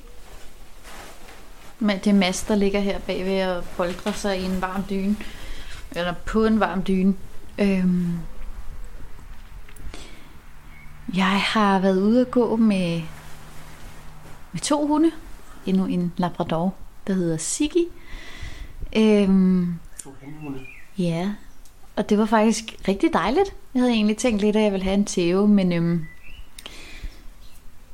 Men 1.80 1.98
det 1.98 2.08
er 2.08 2.14
Mads, 2.14 2.44
der 2.44 2.56
ligger 2.56 2.80
her 2.80 3.00
bagved 3.00 3.48
og 3.48 3.64
boldrer 3.78 4.12
sig 4.12 4.40
i 4.40 4.44
en 4.44 4.62
varm 4.62 4.84
dyne. 4.90 5.16
Eller 5.96 6.14
på 6.26 6.46
en 6.46 6.60
varm 6.60 6.84
dyne. 6.84 7.16
Øhm. 7.60 8.20
Jeg 11.16 11.42
har 11.42 11.80
været 11.80 12.02
ude 12.02 12.22
at 12.22 12.32
gå 12.32 12.56
med, 12.56 13.02
med 14.52 14.62
to 14.62 14.88
hunde. 14.88 15.12
Endnu 15.68 15.86
en 15.86 16.14
labrador, 16.18 16.74
der 17.08 17.14
hedder 17.14 17.38
Siggy. 17.38 17.88
Øhm. 18.96 19.74
Ja, 20.98 21.32
og 21.96 22.10
det 22.10 22.18
var 22.18 22.26
faktisk 22.26 22.76
rigtig 22.88 23.14
dejligt. 23.14 23.56
Jeg 23.74 23.82
havde 23.82 23.94
egentlig 23.94 24.18
tænkt 24.18 24.42
lidt, 24.42 24.56
at 24.56 24.64
jeg 24.64 24.72
ville 24.72 24.84
have 24.84 24.94
en 24.94 25.06
tæve, 25.06 25.48
men 25.48 25.72
øhm, 25.72 26.06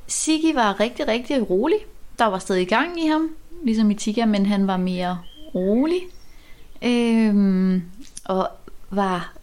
Siggy 0.08 0.54
var 0.54 0.80
rigtig, 0.80 1.08
rigtig 1.08 1.50
rolig. 1.50 1.78
Der 2.20 2.26
var 2.26 2.40
stadig 2.40 2.68
gang 2.68 3.04
i 3.04 3.08
ham, 3.08 3.30
ligesom 3.64 3.92
i 3.92 3.96
Tigger, 3.96 4.26
men 4.26 4.46
han 4.46 4.68
var 4.68 4.78
mere 4.78 5.20
rolig. 5.56 6.02
Øhm, 6.82 7.84
og 8.26 8.50
var 8.90 9.34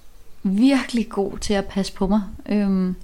virkelig 0.43 1.09
god 1.09 1.39
til 1.39 1.55
at 1.55 1.67
passe 1.67 1.93
på 1.93 2.07
mig. 2.07 2.23
Øhm, 2.49 2.97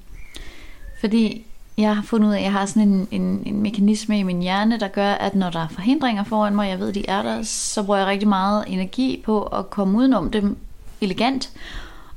fordi 1.01 1.47
jeg 1.77 1.97
har 1.97 2.03
fundet 2.03 2.29
ud 2.29 2.33
af, 2.33 2.39
at 2.39 2.45
jeg 2.45 2.53
har 2.53 2.67
sådan 2.67 2.89
en, 2.89 3.09
en, 3.11 3.43
en 3.47 3.63
mekanisme 3.63 4.19
i 4.19 4.23
min 4.23 4.43
hjerne, 4.43 4.81
der 4.81 4.89
gør, 4.89 5.13
at 5.13 5.35
når 5.35 5.51
der 5.51 5.61
er 5.61 5.69
forhindringer 5.69 6.25
foran 6.25 6.55
mig, 6.55 6.69
jeg 6.69 6.79
ved, 6.79 6.93
de 6.93 7.09
er 7.09 7.23
der, 7.23 7.43
så 7.43 7.83
bruger 7.83 7.99
jeg 7.99 8.07
rigtig 8.07 8.29
meget 8.29 8.65
energi 8.67 9.23
på 9.25 9.43
at 9.43 9.71
komme 9.71 9.99
udenom 9.99 10.31
dem 10.31 10.57
elegant. 11.01 11.51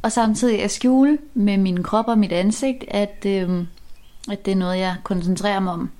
Og 0.02 0.12
samtidig 0.12 0.63
at 0.63 0.72
skjule 0.72 1.17
med 1.34 1.58
min 1.58 1.84
krop 1.84 2.08
og 2.08 2.17
mit 2.17 2.32
ansigt, 2.32 2.86
at, 2.88 3.26
øh, 3.26 3.65
at 4.32 4.45
det 4.45 4.52
er 4.52 4.56
noget, 4.56 4.80
jeg 4.80 4.95
koncentrerer 5.04 5.60
mig 5.60 5.74
om. 5.74 5.91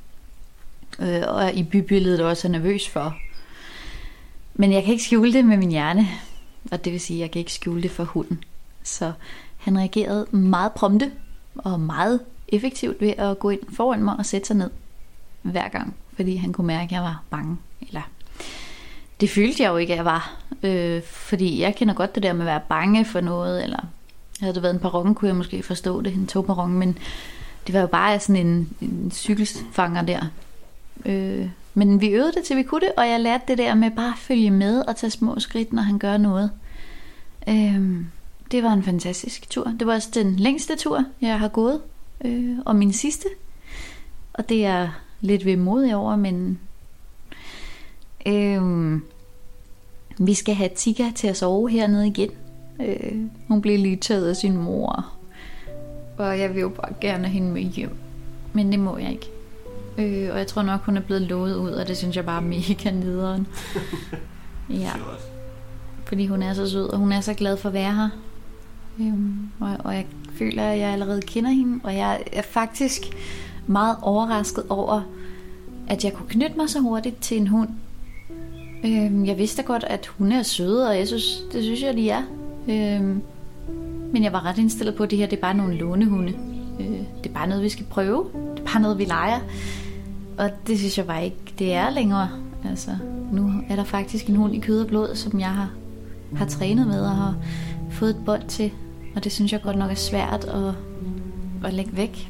Øh, 1.00 1.24
og 1.28 1.54
i 1.54 1.63
bybilledet 1.63 2.22
også 2.22 2.48
er 2.48 2.52
nervøs 2.52 2.89
for. 2.89 3.15
Men 4.54 4.74
jeg 4.74 4.84
kan 4.84 4.91
ikke 4.91 5.04
skjule 5.04 5.34
det 5.34 5.45
med 5.45 5.58
min 5.58 5.72
hjerne. 5.72 6.08
Og 6.72 6.86
det 6.86 6.93
vil 6.93 7.02
sige, 7.02 7.17
at 7.17 7.22
jeg 7.22 7.32
kan 7.32 7.39
ikke 7.39 7.54
skjule 7.54 7.82
det 7.82 7.91
for 7.91 8.04
hunden. 8.04 8.43
Så 8.84 9.12
han 9.58 9.78
reagerede 9.78 10.26
meget 10.32 10.72
prompte 10.72 11.12
og 11.56 11.80
meget 11.80 12.19
effektivt 12.52 13.02
ved 13.02 13.14
at 13.18 13.40
gå 13.40 13.50
ind 13.50 13.60
foran 13.74 14.04
mig 14.04 14.16
og 14.18 14.26
sætte 14.26 14.48
sig 14.48 14.56
ned 14.56 14.70
hver 15.42 15.68
gang. 15.68 15.96
Fordi 16.14 16.36
han 16.36 16.54
kunne 16.54 16.68
mærke, 16.68 16.84
at 16.84 16.92
jeg 16.92 17.02
var 17.02 17.24
bange. 17.30 17.58
Eller 17.88 18.02
det 19.22 19.30
følte 19.30 19.64
jeg 19.64 19.70
jo 19.70 19.78
ikke, 19.78 19.94
at 19.94 19.98
jeg 19.98 20.06
var. 20.06 20.36
Øh, 20.64 21.02
fordi 21.04 21.62
jeg 21.62 21.76
kender 21.76 21.94
godt 21.94 22.16
det 22.16 22.24
der 22.24 22.34
med 22.34 22.42
at 22.42 22.46
være 22.46 22.62
bange 22.70 23.06
for 23.06 23.22
noget. 23.22 23.64
Eller 23.64 23.80
havde 24.40 24.54
det 24.54 24.64
været 24.64 24.74
en 24.74 24.80
perron, 24.80 25.16
kunne 25.16 25.28
jeg 25.28 25.36
måske 25.36 25.64
forstå 25.64 26.02
det. 26.02 26.14
En 26.14 26.28
togperron. 26.28 26.74
Men 26.74 26.98
det 27.68 27.74
var 27.74 27.82
jo 27.82 27.88
bare 27.88 28.20
sådan 28.20 28.48
en, 28.48 28.70
en 28.82 29.12
cykelfanger 29.12 30.02
der. 30.02 30.26
Øh, 31.06 31.50
men 31.74 32.02
vi 32.02 32.08
øvede 32.08 32.32
det, 32.32 32.44
til 32.44 32.58
vi 32.58 32.64
kunne 32.64 32.82
det, 32.82 32.92
og 32.98 33.08
jeg 33.08 33.20
lærte 33.20 33.44
det 33.48 33.58
der 33.58 33.74
med 33.74 33.92
bare 33.92 34.08
at 34.14 34.18
følge 34.18 34.52
med 34.52 34.82
og 34.82 34.96
tage 34.96 35.12
små 35.12 35.40
skridt, 35.40 35.74
når 35.74 35.82
han 35.82 36.00
gør 36.00 36.18
noget. 36.18 36.52
Øh, 37.48 38.06
det 38.52 38.64
var 38.64 38.74
en 38.74 38.84
fantastisk 38.84 39.50
tur. 39.50 39.72
Det 39.80 39.88
var 39.88 39.94
også 39.94 40.10
den 40.14 40.36
længste 40.36 40.76
tur, 40.76 41.06
jeg 41.22 41.40
har 41.40 41.48
gået, 41.48 41.82
øh, 42.25 42.58
og 42.65 42.75
min 42.75 42.93
sidste. 42.93 43.27
Og 44.34 44.49
det 44.49 44.65
er 44.65 44.89
lidt 45.21 45.45
vemodig 45.45 45.95
over, 45.95 46.15
men 46.15 46.60
øh, 48.25 49.01
vi 50.19 50.34
skal 50.34 50.55
have 50.55 50.69
Tika 50.75 51.12
til 51.15 51.27
at 51.27 51.38
sove 51.38 51.69
hernede 51.69 52.08
igen. 52.08 52.29
Øh, 52.82 53.21
hun 53.47 53.62
blev 53.62 53.79
lige 53.79 53.95
taget 53.95 54.29
af 54.29 54.36
sin 54.36 54.58
mor, 54.58 55.13
og 56.17 56.39
jeg 56.39 56.53
vil 56.53 56.62
jo 56.62 56.69
bare 56.69 56.93
gerne 57.01 57.23
have 57.23 57.34
hende 57.34 57.51
med 57.51 57.62
hjem. 57.62 57.95
Men 58.53 58.71
det 58.71 58.79
må 58.79 58.97
jeg 58.97 59.12
ikke. 59.12 59.29
Øh, 59.97 60.32
og 60.32 60.38
jeg 60.38 60.47
tror 60.47 60.62
nok, 60.62 60.82
hun 60.82 60.97
er 60.97 61.01
blevet 61.01 61.21
lovet 61.21 61.55
ud, 61.55 61.71
og 61.71 61.88
det 61.88 61.97
synes 61.97 62.15
jeg 62.15 62.25
bare 62.25 62.43
er 62.43 62.47
mega 62.47 62.91
nederen. 62.91 63.47
ja. 64.84 64.91
Fordi 66.05 66.27
hun 66.27 66.43
er 66.43 66.53
så 66.53 66.69
sød, 66.69 66.89
og 66.89 66.97
hun 66.97 67.12
er 67.12 67.21
så 67.21 67.34
glad 67.34 67.58
for 67.58 67.69
at 67.69 67.73
være 67.73 67.93
her. 67.93 68.10
Øhm, 69.00 69.38
og, 69.60 69.78
og 69.80 69.96
jeg 69.96 70.06
føler, 70.34 70.64
at 70.64 70.80
jeg 70.80 70.90
allerede 70.90 71.22
kender 71.22 71.50
hende, 71.50 71.80
og 71.84 71.96
jeg 71.96 72.24
er 72.34 72.42
faktisk 72.42 73.02
meget 73.68 73.96
overrasket 74.02 74.64
over, 74.70 75.02
at 75.88 76.04
jeg 76.04 76.14
kunne 76.14 76.30
knytte 76.30 76.58
mig 76.58 76.70
så 76.70 76.80
hurtigt 76.80 77.22
til 77.22 77.38
en 77.38 77.48
hund. 77.48 77.70
Øhm, 78.86 79.26
jeg 79.26 79.38
vidste 79.38 79.64
godt, 79.64 79.84
at 79.84 80.08
hun 80.08 80.32
er 80.32 80.44
søde, 80.44 80.88
og 80.88 80.98
jeg 80.98 81.08
synes, 81.08 81.44
det 81.54 81.64
synes 81.64 81.82
jeg, 81.82 81.94
de 81.98 82.10
er. 82.10 82.24
Øhm, 82.70 83.22
men 84.14 84.24
jeg 84.24 84.34
var 84.34 84.46
ret 84.46 84.58
indstillet 84.58 84.96
på, 84.96 85.04
at 85.04 85.12
det 85.12 85.18
her 85.18 85.28
det 85.28 85.38
er 85.38 85.42
bare 85.42 85.54
nogle 85.54 85.76
lånehunde. 85.76 86.34
Øh, 86.80 87.00
det 87.24 87.30
er 87.30 87.34
bare 87.34 87.48
noget, 87.48 87.64
vi 87.64 87.70
skal 87.70 87.86
prøve. 87.86 88.26
Det 88.34 88.60
er 88.60 88.72
bare 88.74 88.82
noget, 88.82 88.98
vi 88.98 89.06
leger. 89.06 89.40
Og 90.38 90.50
det 90.68 90.78
synes 90.78 90.98
jeg 90.98 91.08
bare 91.08 91.26
ikke, 91.26 91.38
det 91.60 91.74
er 91.74 91.90
længere. 91.90 92.30
Altså, 92.70 92.92
nu 93.32 93.54
er 93.70 93.76
der 93.76 93.84
faktisk 93.84 94.28
en 94.28 94.36
hund 94.36 94.56
i 94.56 94.60
kød 94.60 94.82
og 94.82 94.88
blod, 94.88 95.16
som 95.16 95.40
jeg 95.40 95.50
har, 95.50 95.70
har 96.36 96.46
trænet 96.46 96.88
med 96.88 97.02
og 97.02 97.16
har 97.16 97.36
fået 97.92 98.10
et 98.10 98.26
bånd 98.26 98.44
til. 98.48 98.72
Og 99.15 99.24
det 99.24 99.32
synes 99.32 99.52
jeg 99.52 99.62
godt 99.62 99.78
nok 99.78 99.91
er 99.91 99.95
svært 99.95 100.43
at, 100.43 100.74
at 101.65 101.74
lægge 101.74 101.98
væk. 101.98 102.30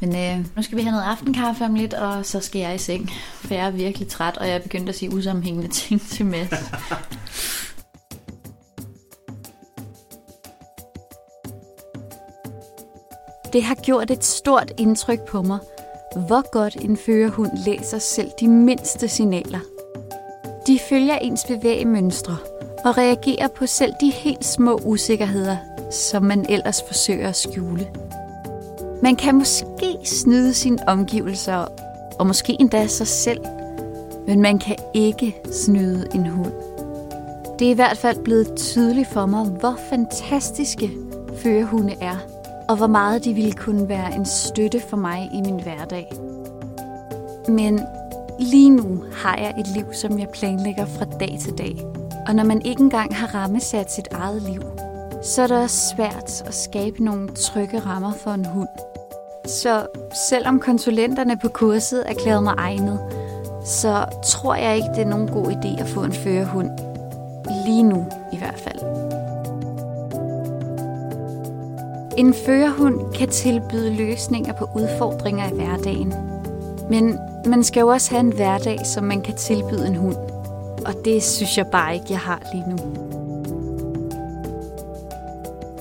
Men 0.00 0.16
øh, 0.16 0.46
nu 0.56 0.62
skal 0.62 0.78
vi 0.78 0.82
have 0.82 0.92
noget 0.92 1.04
aftenkaffe 1.04 1.64
om 1.64 1.74
lidt, 1.74 1.94
og 1.94 2.26
så 2.26 2.40
skal 2.40 2.60
jeg 2.60 2.74
i 2.74 2.78
seng. 2.78 3.10
For 3.34 3.54
jeg 3.54 3.66
er 3.66 3.70
virkelig 3.70 4.08
træt, 4.08 4.36
og 4.36 4.46
jeg 4.46 4.54
er 4.54 4.62
begyndt 4.62 4.88
at 4.88 4.94
sige 4.94 5.14
usammenhængende 5.14 5.68
ting 5.68 6.00
til 6.00 6.26
Mads. 6.26 6.50
Det 13.52 13.62
har 13.62 13.74
gjort 13.74 14.10
et 14.10 14.24
stort 14.24 14.72
indtryk 14.78 15.20
på 15.20 15.42
mig, 15.42 15.58
hvor 16.16 16.50
godt 16.52 16.76
en 16.76 16.96
førerhund 16.96 17.50
læser 17.66 17.98
selv 17.98 18.30
de 18.40 18.48
mindste 18.48 19.08
signaler. 19.08 19.60
De 20.66 20.78
følger 20.88 21.14
ens 21.14 21.44
bevægemønstre 21.44 22.36
og 22.84 22.98
reagerer 22.98 23.48
på 23.48 23.66
selv 23.66 23.92
de 24.00 24.10
helt 24.10 24.44
små 24.44 24.80
usikkerheder, 24.84 25.56
som 25.90 26.22
man 26.22 26.46
ellers 26.48 26.82
forsøger 26.86 27.28
at 27.28 27.36
skjule. 27.36 27.88
Man 29.02 29.16
kan 29.16 29.34
måske 29.34 29.96
snyde 30.04 30.54
sine 30.54 30.88
omgivelser, 30.88 31.66
og 32.18 32.26
måske 32.26 32.56
endda 32.60 32.86
sig 32.86 33.06
selv, 33.06 33.40
men 34.26 34.42
man 34.42 34.58
kan 34.58 34.76
ikke 34.94 35.36
snyde 35.52 36.08
en 36.14 36.26
hund. 36.26 36.52
Det 37.58 37.66
er 37.66 37.70
i 37.70 37.74
hvert 37.74 37.98
fald 37.98 38.24
blevet 38.24 38.56
tydeligt 38.56 39.08
for 39.08 39.26
mig, 39.26 39.44
hvor 39.44 39.78
fantastiske 39.90 40.90
førerhunde 41.36 41.94
er, 42.00 42.16
og 42.68 42.76
hvor 42.76 42.86
meget 42.86 43.24
de 43.24 43.34
ville 43.34 43.52
kunne 43.52 43.88
være 43.88 44.14
en 44.14 44.26
støtte 44.26 44.80
for 44.80 44.96
mig 44.96 45.30
i 45.34 45.40
min 45.40 45.62
hverdag. 45.62 46.12
Men 47.48 47.80
lige 48.38 48.70
nu 48.70 49.04
har 49.12 49.36
jeg 49.36 49.54
et 49.58 49.66
liv, 49.74 49.84
som 49.92 50.18
jeg 50.18 50.28
planlægger 50.28 50.86
fra 50.86 51.04
dag 51.04 51.38
til 51.40 51.58
dag. 51.58 51.97
Og 52.28 52.34
når 52.34 52.44
man 52.44 52.62
ikke 52.64 52.82
engang 52.82 53.16
har 53.16 53.34
rammesat 53.34 53.92
sit 53.92 54.08
eget 54.12 54.42
liv, 54.42 54.62
så 55.22 55.42
er 55.42 55.46
det 55.46 55.56
også 55.56 55.94
svært 55.96 56.42
at 56.46 56.54
skabe 56.54 57.04
nogle 57.04 57.28
trygge 57.28 57.78
rammer 57.78 58.12
for 58.12 58.30
en 58.30 58.44
hund. 58.44 58.68
Så 59.46 59.86
selvom 60.30 60.60
konsulenterne 60.60 61.36
på 61.36 61.48
kurset 61.48 62.10
erklærede 62.10 62.42
mig 62.42 62.54
egnet, 62.58 63.00
så 63.64 64.04
tror 64.24 64.54
jeg 64.54 64.76
ikke, 64.76 64.88
det 64.94 64.98
er 64.98 65.08
nogen 65.08 65.28
god 65.28 65.46
idé 65.46 65.80
at 65.80 65.88
få 65.88 66.02
en 66.02 66.12
førerhund. 66.12 66.70
Lige 67.66 67.82
nu 67.82 68.06
i 68.32 68.36
hvert 68.36 68.60
fald. 68.60 68.78
En 72.18 72.34
førerhund 72.34 73.14
kan 73.14 73.28
tilbyde 73.28 73.94
løsninger 73.94 74.52
på 74.52 74.68
udfordringer 74.76 75.48
i 75.48 75.54
hverdagen. 75.54 76.14
Men 76.90 77.18
man 77.46 77.64
skal 77.64 77.80
jo 77.80 77.88
også 77.88 78.10
have 78.10 78.20
en 78.20 78.32
hverdag, 78.32 78.78
som 78.86 79.04
man 79.04 79.20
kan 79.20 79.36
tilbyde 79.36 79.86
en 79.86 79.96
hund. 79.96 80.37
Og 80.88 80.94
det 81.04 81.22
synes 81.22 81.58
jeg 81.58 81.66
bare 81.66 81.94
ikke, 81.94 82.06
jeg 82.10 82.18
har 82.18 82.42
lige 82.52 82.70
nu. 82.70 82.76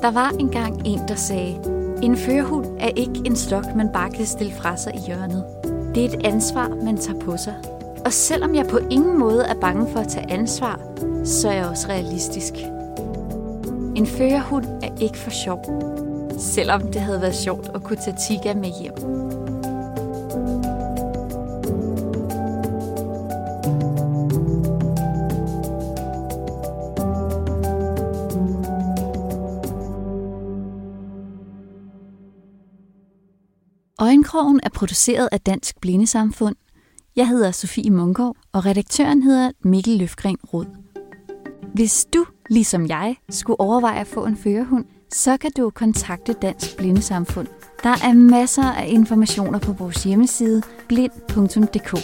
Der 0.02 0.12
var 0.12 0.30
engang 0.40 0.82
en, 0.86 1.00
der 1.08 1.16
sagde, 1.16 1.60
en 2.04 2.18
førerhund 2.18 2.66
er 2.80 2.90
ikke 2.96 3.22
en 3.26 3.36
stok, 3.36 3.76
man 3.76 3.90
bare 3.94 4.10
kan 4.10 4.26
stille 4.26 4.54
fra 4.54 4.78
sig 4.78 4.96
i 4.96 5.00
hjørnet. 5.08 5.46
Det 5.96 6.06
er 6.06 6.10
et 6.10 6.26
ansvar, 6.26 6.68
man 6.84 6.98
tager 6.98 7.20
på 7.20 7.38
sig. 7.38 7.56
Og 8.06 8.14
selvom 8.14 8.56
jeg 8.56 8.68
på 8.68 8.78
ingen 8.78 9.20
måde 9.20 9.44
er 9.44 9.56
bange 9.62 9.92
for 9.92 10.00
at 10.00 10.08
tage 10.08 10.32
ansvar, 10.32 10.80
så 11.24 11.50
er 11.50 11.54
jeg 11.54 11.68
også 11.68 11.88
realistisk. 11.90 12.54
En 13.96 14.06
førerhund 14.06 14.66
er 14.84 14.90
ikke 15.02 15.18
for 15.18 15.32
sjov, 15.32 15.60
selvom 16.38 16.82
det 16.82 17.02
havde 17.02 17.22
været 17.22 17.36
sjovt 17.36 17.72
at 17.76 17.84
kunne 17.84 17.98
tage 17.98 18.18
Tiga 18.28 18.54
med 18.54 18.70
hjem. 18.82 19.27
Blindkrogen 34.28 34.60
er 34.64 34.70
produceret 34.70 35.30
af 35.32 35.42
Dansk 35.42 35.82
Blindesamfund. 35.82 36.56
Jeg 37.16 37.28
hedder 37.28 37.52
Sofie 37.52 37.92
Munkov, 37.92 38.36
og 38.54 38.66
redaktøren 38.66 39.24
hedder 39.24 39.52
Mikkel 39.64 39.98
Løfgren 39.98 40.38
Rod. 40.54 40.66
Hvis 41.74 42.08
du, 42.14 42.26
ligesom 42.50 42.88
jeg, 42.88 43.16
skulle 43.30 43.60
overveje 43.60 44.00
at 44.00 44.08
få 44.08 44.26
en 44.26 44.38
førerhund, 44.38 44.86
så 45.14 45.38
kan 45.38 45.52
du 45.58 45.70
kontakte 45.70 46.34
Dansk 46.34 46.78
Blindesamfund. 46.78 47.48
Der 47.84 47.90
er 47.90 48.14
masser 48.14 48.72
af 48.72 48.88
informationer 48.88 49.60
på 49.60 49.72
vores 49.72 50.04
hjemmeside 50.04 50.62
blind.dk. 50.88 51.98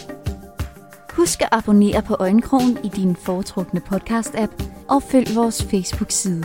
Husk 1.12 1.42
at 1.42 1.48
abonnere 1.52 2.02
på 2.02 2.16
Øjenkrogen 2.20 2.78
i 2.84 2.88
din 2.88 3.16
foretrukne 3.16 3.80
podcast-app, 3.80 4.64
og 4.88 5.02
følg 5.02 5.36
vores 5.36 5.64
Facebook-side. 5.64 6.44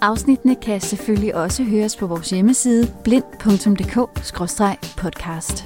Afsnittene 0.00 0.54
kan 0.54 0.80
selvfølgelig 0.80 1.34
også 1.34 1.64
høres 1.64 1.96
på 1.96 2.06
vores 2.06 2.30
hjemmeside 2.30 2.94
blind.dk-podcast. 3.04 5.64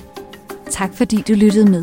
Tak 0.71 0.95
fordi 0.95 1.23
du 1.29 1.33
lyttede 1.33 1.71
med. 1.71 1.83